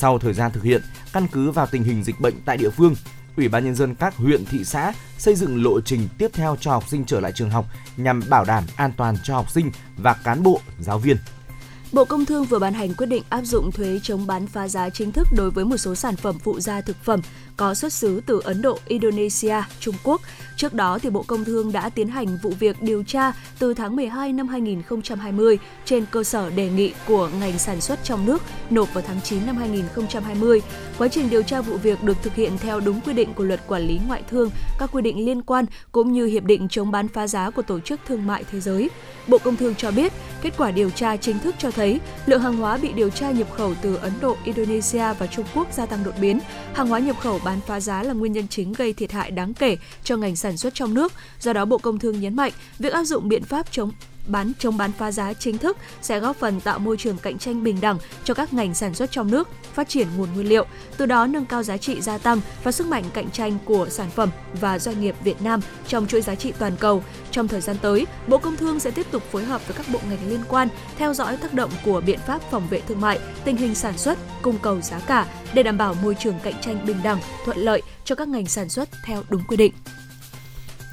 [0.00, 0.82] sau thời gian thực hiện,
[1.12, 2.94] căn cứ vào tình hình dịch bệnh tại địa phương,
[3.36, 6.70] Ủy ban nhân dân các huyện thị xã xây dựng lộ trình tiếp theo cho
[6.70, 10.14] học sinh trở lại trường học nhằm bảo đảm an toàn cho học sinh và
[10.24, 11.16] cán bộ, giáo viên.
[11.92, 14.90] Bộ Công Thương vừa ban hành quyết định áp dụng thuế chống bán phá giá
[14.90, 17.20] chính thức đối với một số sản phẩm phụ gia thực phẩm
[17.58, 20.20] có xuất xứ từ Ấn Độ, Indonesia, Trung Quốc.
[20.56, 23.96] Trước đó thì Bộ Công Thương đã tiến hành vụ việc điều tra từ tháng
[23.96, 28.94] 12 năm 2020 trên cơ sở đề nghị của ngành sản xuất trong nước nộp
[28.94, 30.62] vào tháng 9 năm 2020.
[30.98, 33.60] Quá trình điều tra vụ việc được thực hiện theo đúng quy định của Luật
[33.66, 37.08] Quản lý ngoại thương, các quy định liên quan cũng như hiệp định chống bán
[37.08, 38.90] phá giá của Tổ chức Thương mại Thế giới.
[39.28, 42.56] Bộ Công Thương cho biết, kết quả điều tra chính thức cho thấy lượng hàng
[42.56, 46.04] hóa bị điều tra nhập khẩu từ Ấn Độ, Indonesia và Trung Quốc gia tăng
[46.04, 46.40] đột biến.
[46.74, 49.54] Hàng hóa nhập khẩu bán phá giá là nguyên nhân chính gây thiệt hại đáng
[49.54, 51.12] kể cho ngành sản xuất trong nước.
[51.40, 53.90] Do đó, Bộ Công Thương nhấn mạnh việc áp dụng biện pháp chống
[54.28, 57.64] bán chống bán phá giá chính thức sẽ góp phần tạo môi trường cạnh tranh
[57.64, 61.06] bình đẳng cho các ngành sản xuất trong nước, phát triển nguồn nguyên liệu, từ
[61.06, 64.30] đó nâng cao giá trị gia tăng và sức mạnh cạnh tranh của sản phẩm
[64.60, 67.02] và doanh nghiệp Việt Nam trong chuỗi giá trị toàn cầu.
[67.30, 70.00] Trong thời gian tới, Bộ Công Thương sẽ tiếp tục phối hợp với các bộ
[70.10, 73.56] ngành liên quan theo dõi tác động của biện pháp phòng vệ thương mại, tình
[73.56, 76.96] hình sản xuất, cung cầu giá cả để đảm bảo môi trường cạnh tranh bình
[77.02, 79.72] đẳng, thuận lợi cho các ngành sản xuất theo đúng quy định.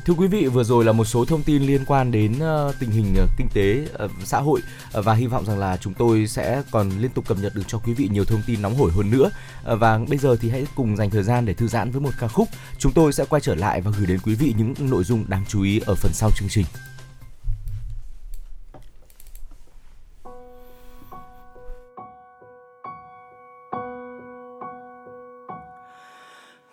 [0.05, 2.91] Thưa quý vị, vừa rồi là một số thông tin liên quan đến uh, tình
[2.91, 4.61] hình uh, kinh tế uh, xã hội
[4.93, 7.77] và hy vọng rằng là chúng tôi sẽ còn liên tục cập nhật được cho
[7.77, 9.29] quý vị nhiều thông tin nóng hổi hơn nữa.
[9.63, 12.27] Và bây giờ thì hãy cùng dành thời gian để thư giãn với một ca
[12.27, 12.47] khúc.
[12.77, 15.43] Chúng tôi sẽ quay trở lại và gửi đến quý vị những nội dung đáng
[15.47, 16.65] chú ý ở phần sau chương trình.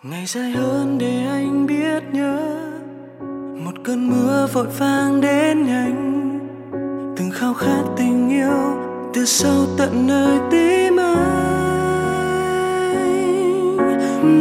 [0.03, 2.62] ngày dài hơn để anh biết nhớ
[3.65, 6.39] một cơn mưa vội vàng đến nhanh.
[7.17, 11.23] Từng khao khát tình yêu từ sâu tận nơi tim anh.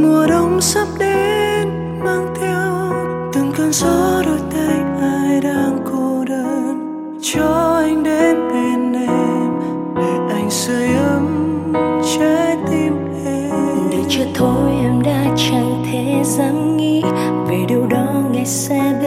[0.03, 1.69] Mùa đông sắp đến,
[2.05, 2.93] mang theo
[3.33, 7.19] từng cơn gió đôi tay ai đang cô đơn.
[7.23, 9.51] Cho anh đến bên em,
[9.97, 11.73] để anh sưởi ấm
[12.19, 12.93] trái tim
[13.25, 13.51] em.
[13.91, 17.03] Để chưa thôi em đã chẳng thể dám nghĩ
[17.49, 18.99] về điều đó ngày sẽ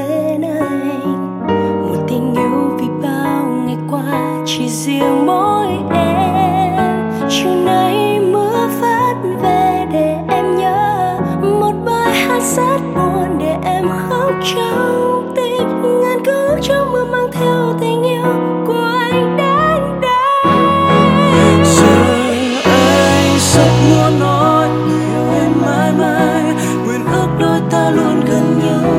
[27.75, 28.91] ta luôn gần nhau.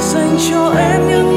[0.00, 1.36] Dành cho em những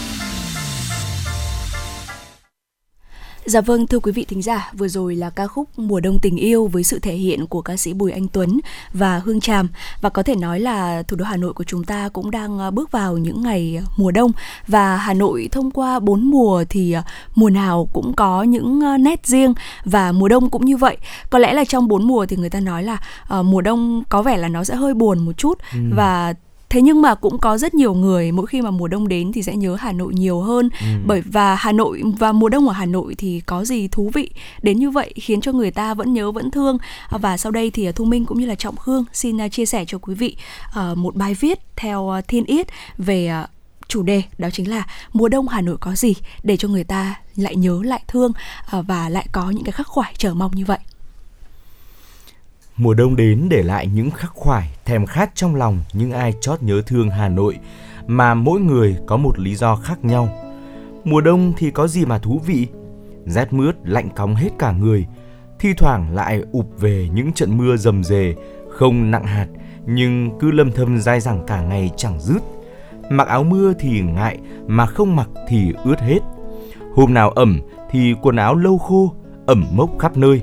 [3.45, 6.37] Dạ vâng thưa quý vị thính giả, vừa rồi là ca khúc Mùa đông tình
[6.37, 8.59] yêu với sự thể hiện của ca sĩ Bùi Anh Tuấn
[8.93, 9.67] và Hương Tràm
[10.01, 12.71] và có thể nói là thủ đô Hà Nội của chúng ta cũng đang à,
[12.71, 14.31] bước vào những ngày mùa đông
[14.67, 17.03] và Hà Nội thông qua bốn mùa thì à,
[17.35, 19.53] mùa nào cũng có những à, nét riêng
[19.85, 20.97] và mùa đông cũng như vậy.
[21.29, 22.97] Có lẽ là trong bốn mùa thì người ta nói là
[23.39, 25.79] uh, mùa đông có vẻ là nó sẽ hơi buồn một chút ừ.
[25.95, 26.33] và
[26.71, 29.43] thế nhưng mà cũng có rất nhiều người mỗi khi mà mùa đông đến thì
[29.43, 30.87] sẽ nhớ Hà Nội nhiều hơn ừ.
[31.05, 34.29] bởi và Hà Nội và mùa đông ở Hà Nội thì có gì thú vị
[34.61, 36.77] đến như vậy khiến cho người ta vẫn nhớ vẫn thương
[37.09, 39.85] và sau đây thì Thu Minh cũng như là Trọng Khương xin à, chia sẻ
[39.87, 40.35] cho quý vị
[40.95, 42.67] một bài viết theo Thiên Yết
[42.97, 43.31] về
[43.87, 46.13] chủ đề đó chính là mùa đông Hà Nội có gì
[46.43, 48.31] để cho người ta lại nhớ lại thương
[48.71, 50.79] và lại có những cái khắc khoải chờ mong như vậy.
[52.81, 56.63] Mùa đông đến để lại những khắc khoải thèm khát trong lòng những ai chót
[56.63, 57.57] nhớ thương Hà Nội
[58.07, 60.29] mà mỗi người có một lý do khác nhau.
[61.03, 62.67] Mùa đông thì có gì mà thú vị?
[63.25, 65.05] Rét mướt lạnh cóng hết cả người,
[65.59, 68.35] thi thoảng lại ụp về những trận mưa rầm rề,
[68.69, 69.47] không nặng hạt
[69.85, 72.41] nhưng cứ lâm thâm dai dẳng cả ngày chẳng dứt.
[73.09, 76.19] Mặc áo mưa thì ngại mà không mặc thì ướt hết.
[76.95, 77.61] Hôm nào ẩm
[77.91, 79.13] thì quần áo lâu khô,
[79.45, 80.41] ẩm mốc khắp nơi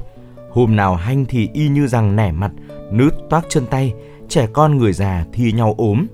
[0.50, 2.50] Hôm nào hanh thì y như rằng nẻ mặt,
[2.92, 3.94] nứt toác chân tay,
[4.28, 6.06] trẻ con người già thi nhau ốm.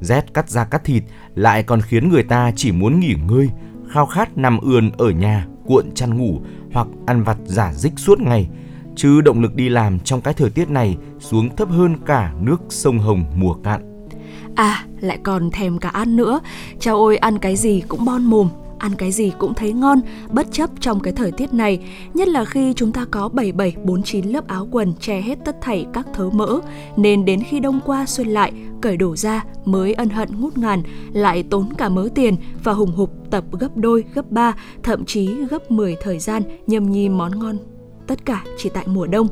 [0.00, 1.02] Rét cắt da cắt thịt
[1.34, 3.48] lại còn khiến người ta chỉ muốn nghỉ ngơi,
[3.88, 6.40] khao khát nằm ườn ở nhà, cuộn chăn ngủ
[6.72, 8.48] hoặc ăn vặt giả dích suốt ngày.
[8.96, 12.56] Chứ động lực đi làm trong cái thời tiết này xuống thấp hơn cả nước
[12.68, 14.06] sông Hồng mùa cạn.
[14.54, 16.40] À, lại còn thèm cả ăn nữa.
[16.80, 18.48] Chao ôi ăn cái gì cũng bon mồm,
[18.80, 20.00] ăn cái gì cũng thấy ngon,
[20.30, 21.78] bất chấp trong cái thời tiết này,
[22.14, 26.06] nhất là khi chúng ta có 7749 lớp áo quần che hết tất thảy các
[26.14, 26.60] thớ mỡ,
[26.96, 30.82] nên đến khi đông qua xuân lại, cởi đổ ra mới ân hận ngút ngàn,
[31.12, 35.34] lại tốn cả mớ tiền và hùng hục tập gấp đôi, gấp ba, thậm chí
[35.50, 37.58] gấp 10 thời gian nhâm nhi món ngon.
[38.06, 39.28] Tất cả chỉ tại mùa đông.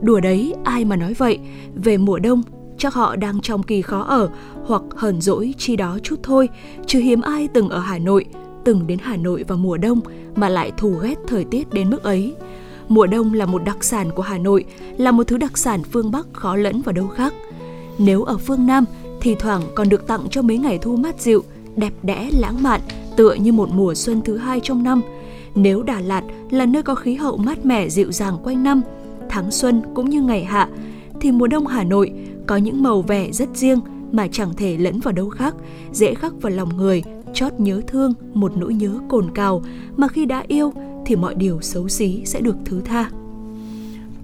[0.00, 1.38] Đùa đấy, ai mà nói vậy,
[1.74, 2.42] về mùa đông
[2.78, 4.30] chắc họ đang trong kỳ khó ở
[4.66, 6.48] hoặc hờn dỗi chi đó chút thôi,
[6.86, 8.24] chứ hiếm ai từng ở Hà Nội
[8.64, 10.00] từng đến Hà Nội vào mùa đông
[10.36, 12.34] mà lại thù ghét thời tiết đến mức ấy.
[12.88, 14.64] Mùa đông là một đặc sản của Hà Nội,
[14.96, 17.34] là một thứ đặc sản phương Bắc khó lẫn vào đâu khác.
[17.98, 18.84] Nếu ở phương Nam,
[19.20, 21.44] thì thoảng còn được tặng cho mấy ngày thu mát dịu,
[21.76, 22.80] đẹp đẽ lãng mạn,
[23.16, 25.02] tựa như một mùa xuân thứ hai trong năm.
[25.54, 28.82] Nếu Đà Lạt là nơi có khí hậu mát mẻ dịu dàng quanh năm,
[29.28, 30.68] tháng xuân cũng như ngày hạ,
[31.20, 32.12] thì mùa đông Hà Nội
[32.46, 33.80] có những màu vẻ rất riêng
[34.12, 35.54] mà chẳng thể lẫn vào đâu khác,
[35.92, 37.02] dễ khắc vào lòng người
[37.40, 39.62] chót nhớ thương một nỗi nhớ cồn cào
[39.96, 40.72] mà khi đã yêu
[41.06, 43.10] thì mọi điều xấu xí sẽ được thứ tha.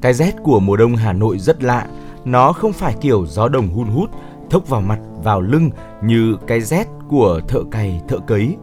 [0.00, 1.86] Cái rét của mùa đông Hà Nội rất lạ,
[2.24, 4.10] nó không phải kiểu gió đồng hun hút,
[4.50, 5.70] thốc vào mặt, vào lưng
[6.02, 8.56] như cái rét của thợ cày, thợ cấy.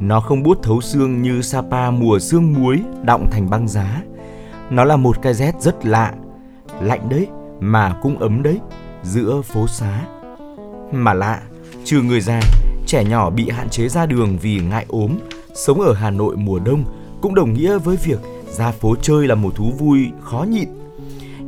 [0.00, 4.02] Nó không buốt thấu xương như Sapa mùa sương muối đọng thành băng giá.
[4.70, 6.14] Nó là một cái rét rất lạ,
[6.82, 7.26] lạnh đấy
[7.60, 8.60] mà cũng ấm đấy,
[9.02, 10.04] giữa phố xá.
[10.92, 11.40] Mà lạ,
[11.84, 12.40] trừ người già
[12.88, 15.18] trẻ nhỏ bị hạn chế ra đường vì ngại ốm,
[15.54, 16.84] sống ở Hà Nội mùa đông
[17.20, 18.18] cũng đồng nghĩa với việc
[18.50, 20.68] ra phố chơi là một thú vui khó nhịn.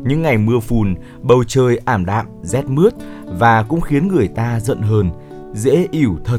[0.04, 2.94] Những ngày mưa phùn, bầu trời ảm đạm, rét mướt
[3.26, 5.10] và cũng khiến người ta giận hờn,
[5.54, 6.38] dễ ỉu thật.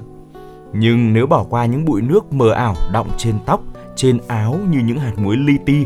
[0.73, 3.63] Nhưng nếu bỏ qua những bụi nước mờ ảo đọng trên tóc,
[3.95, 5.85] trên áo như những hạt muối li ti,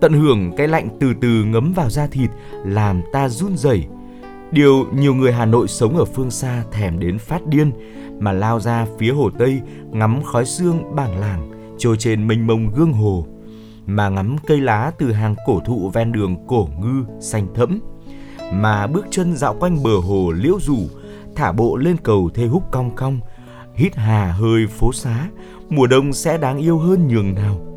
[0.00, 2.30] tận hưởng cái lạnh từ từ ngấm vào da thịt
[2.64, 3.86] làm ta run rẩy.
[4.54, 7.72] Điều nhiều người Hà Nội sống ở phương xa thèm đến phát điên,
[8.18, 12.70] mà lao ra phía hồ Tây ngắm khói xương bảng làng, trôi trên mênh mông
[12.74, 13.26] gương hồ,
[13.86, 17.80] mà ngắm cây lá từ hàng cổ thụ ven đường cổ ngư, xanh thẫm,
[18.52, 20.78] mà bước chân dạo quanh bờ hồ liễu rủ,
[21.36, 23.20] thả bộ lên cầu thê húc cong cong,
[23.74, 25.28] hít hà hơi phố xá,
[25.68, 27.73] mùa đông sẽ đáng yêu hơn nhường nào.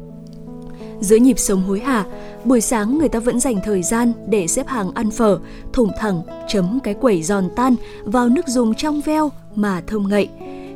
[1.00, 2.06] Giữa nhịp sống hối hả,
[2.45, 5.39] buổi sáng người ta vẫn dành thời gian để xếp hàng ăn phở,
[5.74, 10.30] thủng thẳng, chấm cái quẩy giòn tan vào nước dùng trong veo mà thơm ngậy.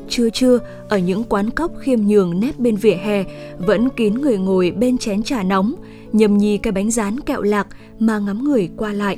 [0.09, 0.59] Trưa trưa,
[0.89, 3.23] ở những quán cốc khiêm nhường nép bên vỉa hè,
[3.59, 5.73] vẫn kín người ngồi bên chén trà nóng,
[6.13, 7.67] nhầm nhi cái bánh rán kẹo lạc
[7.99, 9.17] mà ngắm người qua lại.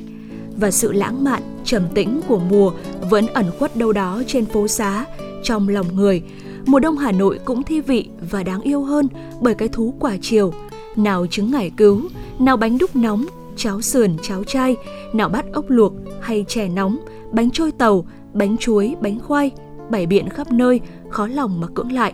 [0.56, 2.72] Và sự lãng mạn, trầm tĩnh của mùa
[3.10, 5.04] vẫn ẩn khuất đâu đó trên phố xá,
[5.42, 6.22] trong lòng người.
[6.66, 9.08] Mùa đông Hà Nội cũng thi vị và đáng yêu hơn
[9.40, 10.52] bởi cái thú quả chiều.
[10.96, 12.00] Nào trứng ngải cứu,
[12.38, 13.24] nào bánh đúc nóng,
[13.56, 14.76] cháo sườn, cháo chay,
[15.12, 16.98] nào bát ốc luộc hay chè nóng,
[17.32, 19.50] bánh trôi tàu, bánh chuối, bánh khoai,
[19.90, 20.80] bày biện khắp nơi,
[21.10, 22.12] khó lòng mà cưỡng lại.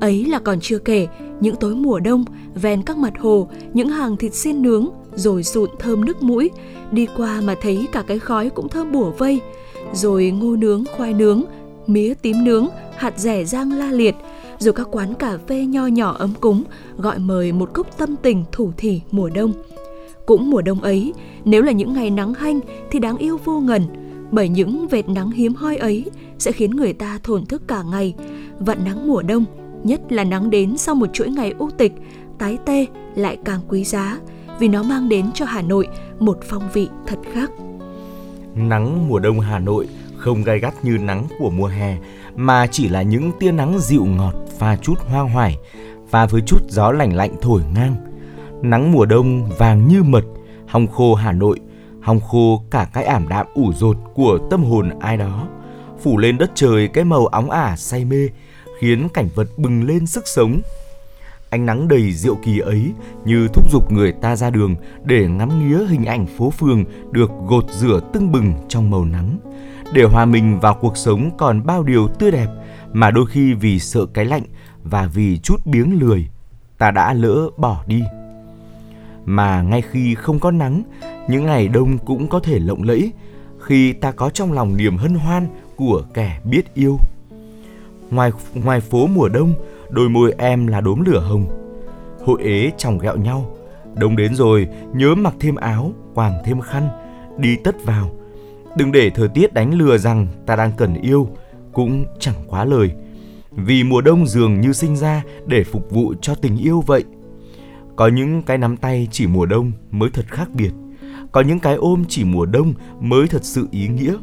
[0.00, 1.08] Ấy là còn chưa kể
[1.40, 5.70] những tối mùa đông ven các mặt hồ, những hàng thịt xiên nướng rồi sụn
[5.78, 6.50] thơm nước mũi,
[6.92, 9.40] đi qua mà thấy cả cái khói cũng thơm bủa vây,
[9.92, 11.42] rồi ngô nướng, khoai nướng,
[11.86, 14.14] mía tím nướng, hạt rẻ rang la liệt,
[14.62, 16.64] dù các quán cà phê nho nhỏ ấm cúng
[16.96, 19.52] gọi mời một cốc tâm tình thủ thỉ mùa đông.
[20.26, 21.12] Cũng mùa đông ấy,
[21.44, 22.60] nếu là những ngày nắng hanh
[22.90, 23.82] thì đáng yêu vô ngần,
[24.30, 26.04] bởi những vệt nắng hiếm hoi ấy
[26.38, 28.14] sẽ khiến người ta thổn thức cả ngày.
[28.58, 29.44] Vận nắng mùa đông,
[29.84, 31.92] nhất là nắng đến sau một chuỗi ngày u tịch,
[32.38, 34.18] tái tê lại càng quý giá
[34.58, 35.88] vì nó mang đến cho Hà Nội
[36.18, 37.50] một phong vị thật khác.
[38.54, 41.98] Nắng mùa đông Hà Nội không gai gắt như nắng của mùa hè
[42.36, 45.58] mà chỉ là những tia nắng dịu ngọt và chút hoang hoài
[46.10, 47.96] và với chút gió lạnh lạnh thổi ngang.
[48.62, 50.24] Nắng mùa đông vàng như mật,
[50.66, 51.60] hong khô Hà Nội,
[52.02, 55.48] hong khô cả cái ảm đạm ủ rột của tâm hồn ai đó,
[56.02, 58.28] phủ lên đất trời cái màu óng ả say mê,
[58.78, 60.60] khiến cảnh vật bừng lên sức sống.
[61.50, 62.92] Ánh nắng đầy diệu kỳ ấy
[63.24, 67.30] như thúc giục người ta ra đường để ngắm nghía hình ảnh phố phường được
[67.46, 69.38] gột rửa tưng bừng trong màu nắng.
[69.94, 72.46] Để hòa mình vào cuộc sống còn bao điều tươi đẹp
[72.92, 74.42] mà đôi khi vì sợ cái lạnh
[74.84, 76.28] và vì chút biếng lười,
[76.78, 78.02] ta đã lỡ bỏ đi.
[79.24, 80.82] Mà ngay khi không có nắng,
[81.28, 83.12] những ngày đông cũng có thể lộng lẫy
[83.58, 86.98] khi ta có trong lòng niềm hân hoan của kẻ biết yêu.
[88.10, 89.54] Ngoài ngoài phố mùa đông,
[89.90, 91.46] đôi môi em là đốm lửa hồng.
[92.24, 93.56] Hội ế chồng ghẹo nhau,
[93.94, 96.88] đông đến rồi nhớ mặc thêm áo, quàng thêm khăn,
[97.38, 98.10] đi tất vào.
[98.76, 101.28] Đừng để thời tiết đánh lừa rằng ta đang cần yêu,
[101.72, 102.90] cũng chẳng quá lời.
[103.50, 107.04] Vì mùa đông dường như sinh ra để phục vụ cho tình yêu vậy.
[107.96, 110.70] Có những cái nắm tay chỉ mùa đông mới thật khác biệt.
[111.32, 114.16] Có những cái ôm chỉ mùa đông mới thật sự ý nghĩa.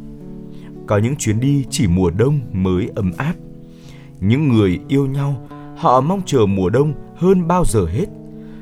[0.88, 3.34] Có những chuyến đi chỉ mùa đông mới ấm áp.
[4.20, 5.48] Những người yêu nhau,
[5.78, 8.06] họ mong chờ mùa đông hơn bao giờ hết.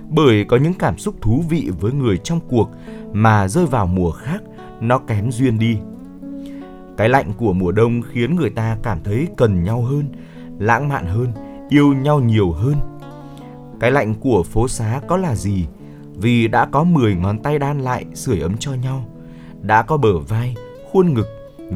[0.10, 2.70] Bởi có những cảm xúc thú vị với người trong cuộc
[3.14, 4.42] mà rơi vào mùa khác
[4.82, 5.78] nó kém duyên đi.
[6.98, 10.06] Cái lạnh của mùa đông khiến người ta cảm thấy cần nhau hơn,
[10.60, 11.28] lãng mạn hơn,
[11.70, 12.76] yêu nhau nhiều hơn.
[13.80, 15.66] Cái lạnh của phố xá có là gì?
[16.16, 19.06] Vì đã có 10 ngón tay đan lại sưởi ấm cho nhau,
[19.62, 20.56] đã có bờ vai,
[20.92, 21.28] khuôn ngực,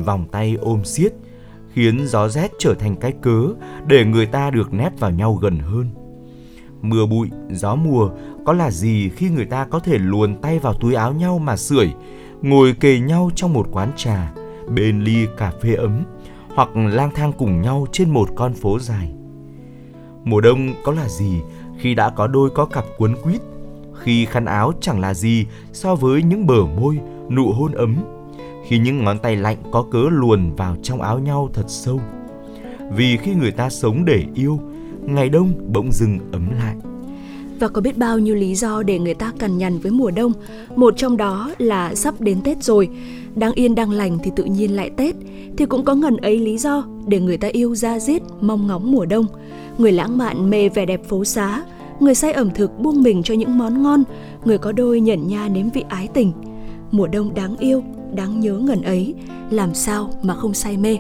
[0.06, 1.14] vòng tay ôm siết,
[1.74, 3.43] khiến gió rét trở thành cái cớ
[3.88, 5.89] để người ta được nép vào nhau gần hơn.
[6.82, 8.10] Mưa bụi, gió mùa
[8.45, 11.56] có là gì khi người ta có thể luồn tay vào túi áo nhau mà
[11.56, 11.93] sưởi,
[12.42, 14.34] ngồi kề nhau trong một quán trà,
[14.76, 16.04] bên ly cà phê ấm,
[16.56, 19.12] hoặc lang thang cùng nhau trên một con phố dài.
[20.24, 21.42] Mùa đông có là gì
[21.80, 23.42] khi đã có đôi có cặp cuốn quýt,
[24.00, 27.96] khi khăn áo chẳng là gì so với những bờ môi, nụ hôn ấm,
[28.68, 32.00] khi những ngón tay lạnh có cớ luồn vào trong áo nhau thật sâu.
[32.92, 34.60] Vì khi người ta sống để yêu,
[35.02, 36.76] ngày đông bỗng dưng ấm lại
[37.62, 40.34] và có biết bao nhiêu lý do để người ta cằn nhằn với mùa đông.
[40.76, 42.89] Một trong đó là sắp đến Tết rồi,
[43.36, 45.16] đang yên đang lành thì tự nhiên lại Tết,
[45.57, 48.91] thì cũng có ngần ấy lý do để người ta yêu ra giết mong ngóng
[48.91, 49.26] mùa đông.
[49.78, 51.64] Người lãng mạn mê vẻ đẹp phố xá,
[51.99, 54.03] người say ẩm thực buông mình cho những món ngon,
[54.45, 56.32] người có đôi nhẫn nha nếm vị ái tình.
[56.91, 57.84] Mùa đông đáng yêu,
[58.16, 59.16] đáng nhớ ngần ấy,
[59.49, 60.97] làm sao mà không say mê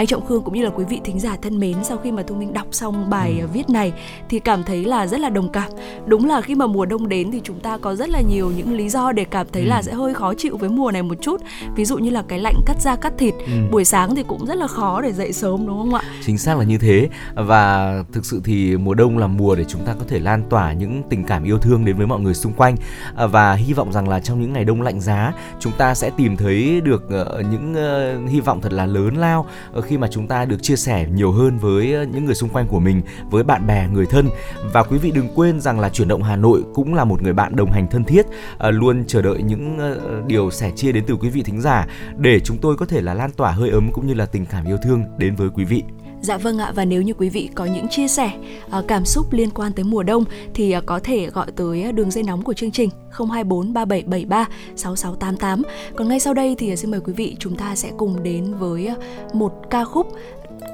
[0.00, 2.22] anh Trọng Khương cũng như là quý vị thính giả thân mến sau khi mà
[2.26, 3.46] Thu Minh đọc xong bài ừ.
[3.52, 3.92] viết này
[4.28, 5.70] thì cảm thấy là rất là đồng cảm.
[6.06, 8.72] Đúng là khi mà mùa đông đến thì chúng ta có rất là nhiều những
[8.72, 9.68] lý do để cảm thấy ừ.
[9.68, 11.40] là sẽ hơi khó chịu với mùa này một chút.
[11.76, 13.52] Ví dụ như là cái lạnh cắt da cắt thịt, ừ.
[13.70, 16.02] buổi sáng thì cũng rất là khó để dậy sớm đúng không ạ?
[16.26, 19.84] Chính xác là như thế và thực sự thì mùa đông là mùa để chúng
[19.86, 22.52] ta có thể lan tỏa những tình cảm yêu thương đến với mọi người xung
[22.52, 22.76] quanh
[23.16, 26.10] à, và hy vọng rằng là trong những ngày đông lạnh giá chúng ta sẽ
[26.16, 29.46] tìm thấy được ờ, những ờ, hy vọng thật là lớn lao
[29.89, 32.48] khi khi mà chúng ta được chia sẻ nhiều hơn với ờ, những người xung
[32.48, 34.28] quanh của mình, với bạn bè, người thân
[34.72, 37.32] và quý vị đừng quên rằng là chuyển động Hà Nội cũng là một người
[37.32, 38.26] bạn đồng hành thân thiết,
[38.58, 41.86] ờ, luôn chờ đợi những ờ, điều sẻ chia đến từ quý vị thính giả
[42.18, 44.66] để chúng tôi có thể là lan tỏa hơi ấm cũng như là tình cảm
[44.66, 45.82] yêu thương đến với quý vị.
[46.22, 48.32] Dạ vâng ạ, và nếu như quý vị có những chia sẻ
[48.70, 51.92] à, cảm xúc liên quan tới mùa đông thì à, có thể gọi tới à,
[51.92, 55.62] đường dây nóng của chương trình 024 3773 6688.
[55.96, 58.90] Còn ngay sau đây thì xin mời quý vị chúng ta sẽ cùng đến với
[59.32, 60.16] một ca khúc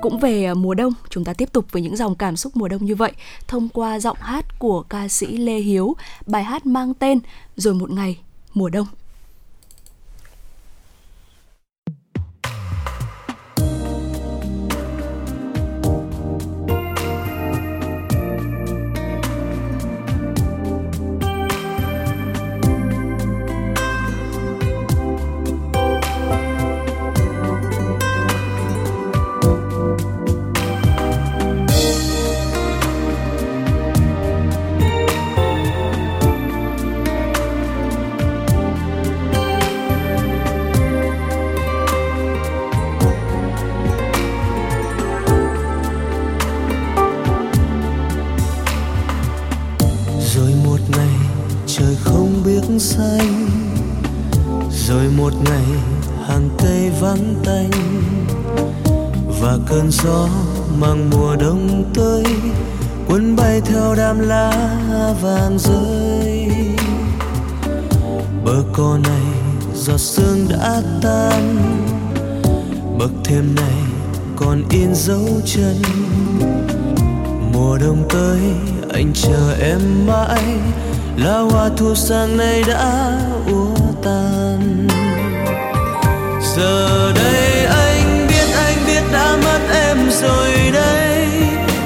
[0.00, 0.92] cũng về mùa đông.
[1.10, 3.12] Chúng ta tiếp tục với những dòng cảm xúc mùa đông như vậy.
[3.48, 7.20] Thông qua giọng hát của ca sĩ Lê Hiếu, bài hát mang tên
[7.56, 8.18] rồi một ngày
[8.54, 8.86] mùa đông.
[54.70, 55.64] Rồi một ngày
[56.26, 57.70] hàng cây vắng tanh,
[59.40, 60.28] và cơn gió
[60.78, 62.24] mang mùa đông tới,
[63.08, 64.50] cuốn bay theo đám lá
[65.22, 66.48] vàng rơi.
[68.44, 69.22] Bờ cỏ này
[69.74, 71.56] giọt sương đã tan,
[72.98, 73.76] bậc thềm này
[74.36, 75.82] còn in dấu chân.
[77.52, 78.40] Mùa đông tới,
[78.92, 80.42] anh chờ em mãi
[81.16, 83.18] là hoa thu sang nay đã
[83.52, 84.88] úa tàn.
[86.56, 91.28] giờ đây anh biết anh biết đã mất em rồi đây.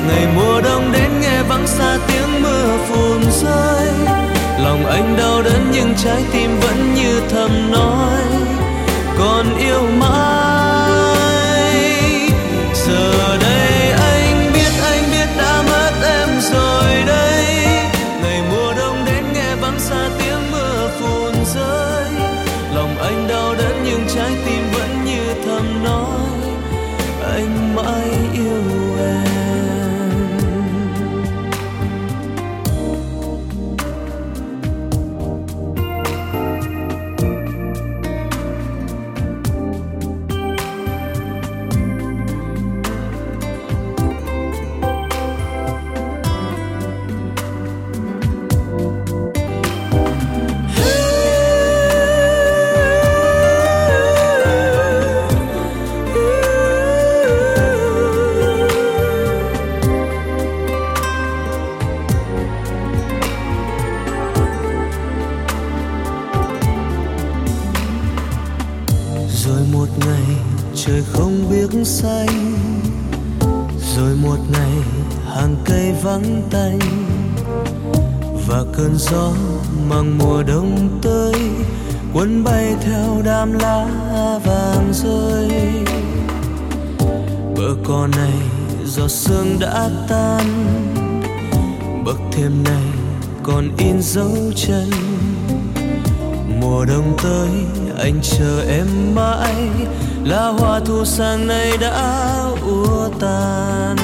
[0.08, 3.88] Ngày mùa đông đến nghe vắng xa tiếng mưa phùn rơi.
[4.64, 8.22] Lòng anh đau đớn nhưng trái tim vẫn như thầm nói.
[9.18, 10.39] Còn yêu mãi
[76.10, 76.78] vắng tanh.
[78.48, 79.32] Và cơn gió
[79.88, 81.34] mang mùa đông tới,
[82.12, 83.86] cuốn bay theo đám lá
[84.44, 85.50] vàng rơi.
[87.56, 88.32] Bờ cỏ này
[88.84, 90.46] giọt sương đã tan,
[92.04, 92.84] bậc thềm này
[93.42, 94.90] còn in dấu chân.
[96.60, 97.48] Mùa đông tới,
[97.98, 99.68] anh chờ em mãi
[100.24, 103.96] lá hoa thu sang nay đã úa tan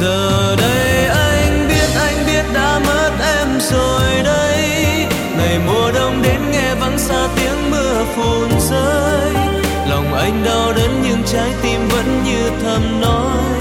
[0.00, 4.58] giờ đây anh biết anh biết đã mất em rồi đây.
[5.38, 9.32] Ngày mùa đông đến nghe vắng xa tiếng mưa phùn rơi.
[9.90, 13.58] Lòng anh đau đớn nhưng trái tim vẫn như thầm nói.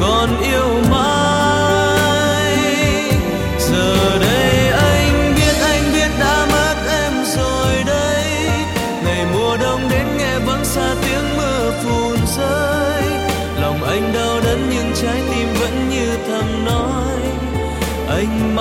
[0.00, 1.17] Còn yêu mãi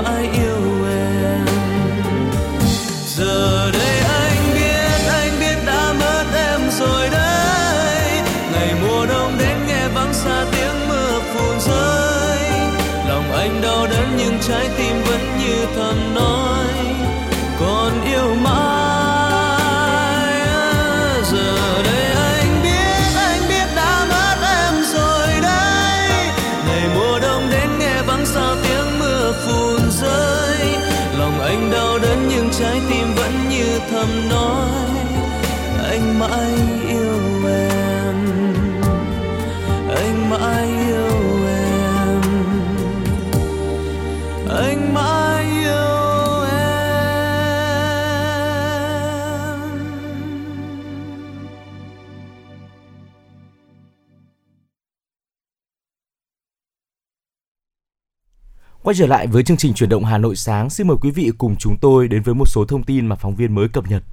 [0.02, 1.46] mãi yêu em.
[3.06, 8.22] Giờ đây anh biết anh biết đã mất em rồi đấy
[8.54, 12.40] ngày mùa đông đến nghe vắng xa tiếng mưa phùn rơi.
[13.10, 16.57] Lòng anh đau đớn nhưng trái tim vẫn như thầm nói.
[33.92, 34.70] Thầm nói
[35.84, 36.87] anh mãi
[58.88, 61.32] Quay trở lại với chương trình chuyển động Hà Nội sáng, xin mời quý vị
[61.38, 64.04] cùng chúng tôi đến với một số thông tin mà phóng viên mới cập nhật.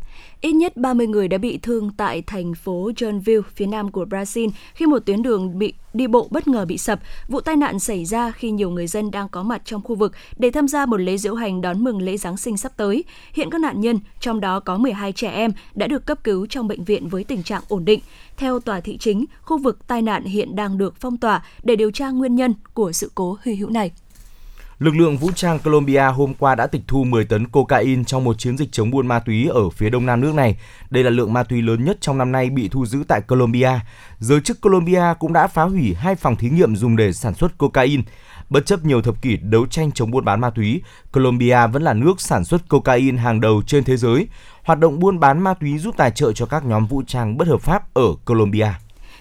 [0.41, 4.51] Ít nhất 30 người đã bị thương tại thành phố Joinville, phía nam của Brazil,
[4.75, 7.01] khi một tuyến đường bị đi bộ bất ngờ bị sập.
[7.29, 10.13] Vụ tai nạn xảy ra khi nhiều người dân đang có mặt trong khu vực
[10.39, 13.05] để tham gia một lễ diễu hành đón mừng lễ Giáng sinh sắp tới.
[13.33, 16.69] Hiện các nạn nhân, trong đó có 12 trẻ em, đã được cấp cứu trong
[16.69, 18.01] bệnh viện với tình trạng ổn định.
[18.37, 21.91] Theo tòa thị chính, khu vực tai nạn hiện đang được phong tỏa để điều
[21.91, 23.91] tra nguyên nhân của sự cố hy hữu này.
[24.79, 28.39] Lực lượng vũ trang Colombia hôm qua đã tịch thu 10 tấn cocaine trong một
[28.39, 30.57] chiến dịch chống buôn ma túy ở phía đông nam nước này.
[30.91, 33.71] Đây là lượng ma túy lớn nhất trong năm nay bị thu giữ tại Colombia.
[34.19, 37.59] Giới chức Colombia cũng đã phá hủy hai phòng thí nghiệm dùng để sản xuất
[37.59, 38.03] cocaine.
[38.51, 41.93] Bất chấp nhiều thập kỷ đấu tranh chống buôn bán ma túy, Colombia vẫn là
[41.93, 44.29] nước sản xuất cocaine hàng đầu trên thế giới.
[44.65, 47.49] Hoạt động buôn bán ma túy giúp tài trợ cho các nhóm vũ trang bất
[47.49, 48.69] hợp pháp ở Colombia.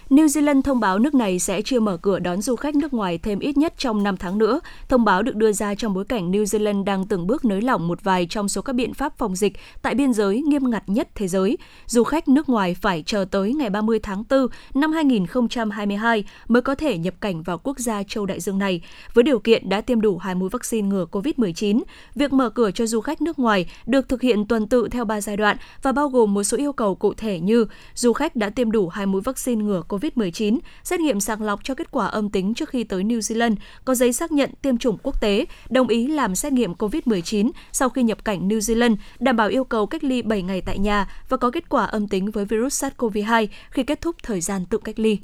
[0.09, 3.17] New Zealand thông báo nước này sẽ chưa mở cửa đón du khách nước ngoài
[3.17, 4.59] thêm ít nhất trong 5 tháng nữa.
[4.89, 7.87] Thông báo được đưa ra trong bối cảnh New Zealand đang từng bước nới lỏng
[7.87, 11.09] một vài trong số các biện pháp phòng dịch tại biên giới nghiêm ngặt nhất
[11.15, 11.57] thế giới.
[11.87, 16.75] Du khách nước ngoài phải chờ tới ngày 30 tháng 4 năm 2022 mới có
[16.75, 18.81] thể nhập cảnh vào quốc gia châu đại dương này,
[19.13, 21.81] với điều kiện đã tiêm đủ hai mũi vaccine ngừa COVID-19.
[22.15, 25.21] Việc mở cửa cho du khách nước ngoài được thực hiện tuần tự theo 3
[25.21, 28.49] giai đoạn và bao gồm một số yêu cầu cụ thể như du khách đã
[28.49, 32.05] tiêm đủ hai mũi vaccine ngừa COVID-19, COVID-19, xét nghiệm sàng lọc cho kết quả
[32.05, 35.45] âm tính trước khi tới New Zealand, có giấy xác nhận tiêm chủng quốc tế,
[35.69, 39.63] đồng ý làm xét nghiệm COVID-19 sau khi nhập cảnh New Zealand, đảm bảo yêu
[39.63, 42.83] cầu cách ly 7 ngày tại nhà và có kết quả âm tính với virus
[42.83, 45.19] SARS-CoV-2 khi kết thúc thời gian tự cách ly.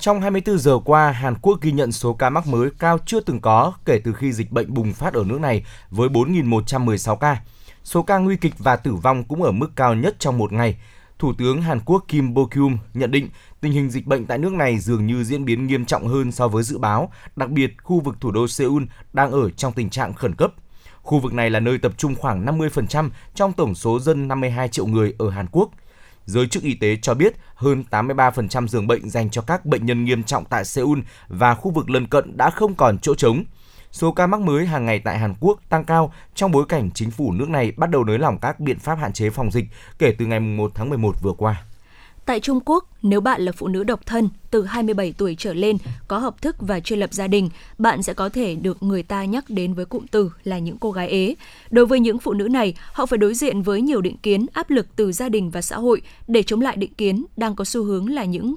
[0.00, 3.40] Trong 24 giờ qua, Hàn Quốc ghi nhận số ca mắc mới cao chưa từng
[3.40, 7.40] có kể từ khi dịch bệnh bùng phát ở nước này với 4.116 ca.
[7.84, 10.76] Số ca nguy kịch và tử vong cũng ở mức cao nhất trong một ngày.
[11.18, 13.28] Thủ tướng Hàn Quốc Kim Bo-kyum nhận định
[13.60, 16.48] tình hình dịch bệnh tại nước này dường như diễn biến nghiêm trọng hơn so
[16.48, 20.14] với dự báo, đặc biệt khu vực thủ đô Seoul đang ở trong tình trạng
[20.14, 20.52] khẩn cấp.
[21.02, 24.86] Khu vực này là nơi tập trung khoảng 50% trong tổng số dân 52 triệu
[24.86, 25.70] người ở Hàn Quốc.
[26.26, 30.04] Giới chức y tế cho biết hơn 83% giường bệnh dành cho các bệnh nhân
[30.04, 30.98] nghiêm trọng tại Seoul
[31.28, 33.44] và khu vực lân cận đã không còn chỗ trống.
[33.96, 37.10] Số ca mắc mới hàng ngày tại Hàn Quốc tăng cao trong bối cảnh chính
[37.10, 39.64] phủ nước này bắt đầu nới lỏng các biện pháp hạn chế phòng dịch
[39.98, 41.64] kể từ ngày 1 tháng 11 vừa qua.
[42.26, 45.76] Tại Trung Quốc, nếu bạn là phụ nữ độc thân từ 27 tuổi trở lên,
[46.08, 49.24] có hợp thức và chưa lập gia đình, bạn sẽ có thể được người ta
[49.24, 51.34] nhắc đến với cụm từ là những cô gái ế.
[51.70, 54.70] Đối với những phụ nữ này, họ phải đối diện với nhiều định kiến, áp
[54.70, 57.84] lực từ gia đình và xã hội để chống lại định kiến đang có xu
[57.84, 58.54] hướng là những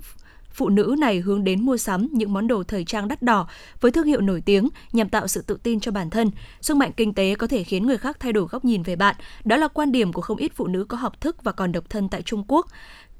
[0.51, 3.47] phụ nữ này hướng đến mua sắm những món đồ thời trang đắt đỏ
[3.81, 6.31] với thương hiệu nổi tiếng nhằm tạo sự tự tin cho bản thân.
[6.61, 9.15] Sức mạnh kinh tế có thể khiến người khác thay đổi góc nhìn về bạn.
[9.43, 11.89] Đó là quan điểm của không ít phụ nữ có học thức và còn độc
[11.89, 12.67] thân tại Trung Quốc.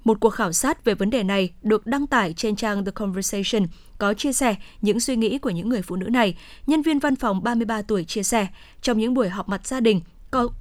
[0.04, 3.68] Một cuộc khảo sát về vấn đề này được đăng tải trên trang The Conversation
[3.98, 6.38] có chia sẻ những suy nghĩ của những người phụ nữ này.
[6.68, 8.48] Nhân viên văn phòng 33 tuổi chia sẻ,
[8.82, 10.02] trong những buổi họp mặt gia đình,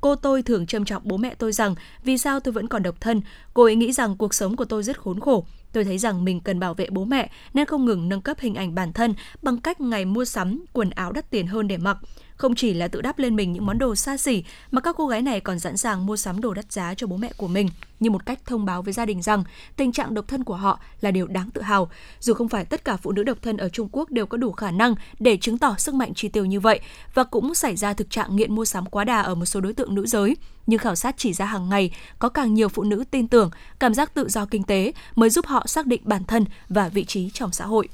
[0.01, 3.01] cô tôi thường trầm trọng bố mẹ tôi rằng vì sao tôi vẫn còn độc
[3.01, 3.21] thân.
[3.55, 5.47] Cô ấy nghĩ rằng cuộc sống của tôi rất khốn khổ.
[5.73, 8.55] Tôi thấy rằng mình cần bảo vệ bố mẹ nên không ngừng nâng cấp hình
[8.55, 11.99] ảnh bản thân bằng cách ngày mua sắm, quần áo đắt tiền hơn để mặc.
[12.39, 15.07] Không chỉ là tự đắp lên mình những món đồ xa xỉ, mà các cô
[15.07, 17.69] gái này còn sẵn sàng mua sắm đồ đắt giá cho bố mẹ của mình
[18.01, 19.45] như một cách thông báo với gia đình rằng
[19.77, 21.91] tình trạng độc thân của họ là điều đáng tự hào.
[22.21, 24.53] Dù không phải tất cả phụ nữ độc thân ở Trung Quốc đều có đủ
[24.53, 26.81] khả năng để chứng tỏ sức mạnh chi tiêu như vậy
[27.15, 29.73] và cũng xảy ra thực trạng nghiện mua sắm quá đà ở một số đối
[29.73, 30.37] tượng nữ giới.
[30.67, 33.95] Nhưng khảo sát chỉ ra hàng ngày, có càng nhiều phụ nữ tin tưởng, cảm
[33.95, 37.31] giác tự do kinh tế mới giúp họ xác định bản thân và vị trí
[37.31, 37.89] trong xã hội.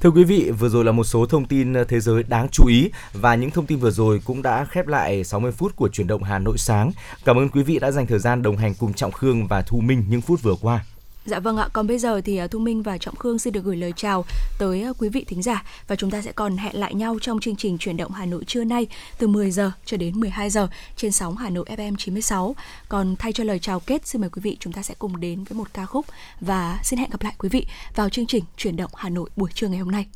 [0.00, 2.66] Thưa quý vị, vừa rồi là một số thông tin ờ, thế giới đáng chú
[2.66, 6.06] ý và những thông tin vừa rồi cũng đã khép lại 60 phút của chuyển
[6.06, 6.90] động Hà Nội sáng.
[7.24, 9.80] Cảm ơn quý vị đã dành thời gian đồng hành cùng Trọng Khương và Thu
[9.80, 10.84] Minh những phút vừa qua.
[11.26, 13.64] Dạ vâng ạ, còn bây giờ thì à, Thu Minh và Trọng Khương xin được
[13.64, 14.24] gửi lời chào
[14.58, 17.40] tới à, quý vị thính giả và chúng ta sẽ còn hẹn lại nhau trong
[17.40, 18.86] chương trình chuyển động Hà Nội trưa nay
[19.18, 22.56] từ 10 giờ cho đến 12 giờ trên sóng Hà Nội FM 96.
[22.88, 25.44] Còn thay cho lời chào kết, xin mời quý vị chúng ta sẽ cùng đến
[25.44, 26.06] với một ca khúc
[26.40, 29.50] và xin hẹn gặp lại quý vị vào chương trình chuyển động Hà Nội buổi
[29.54, 30.06] trưa ngày hôm nay.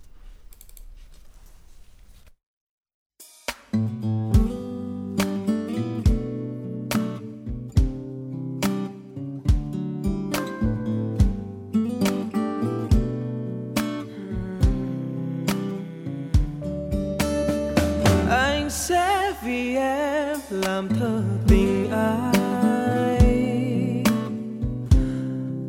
[19.49, 23.19] Vì em làm thơ tình ai.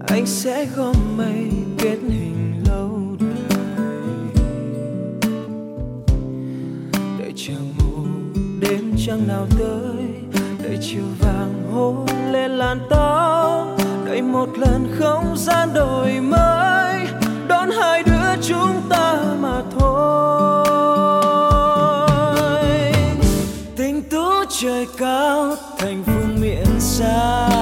[0.08, 3.60] Anh sẽ gom mây kết hình lâu đời.
[7.20, 8.06] Đợi chờ mù
[8.60, 10.06] đêm trăng nào tới,
[10.64, 13.68] đợi chiều vàng hôn lên làn tóc
[14.06, 17.08] đợi một lần không gian đổi mới,
[17.48, 19.79] đón hai đứa chúng ta mà thôi.
[24.62, 27.59] Trời cao thành phương miệng xa.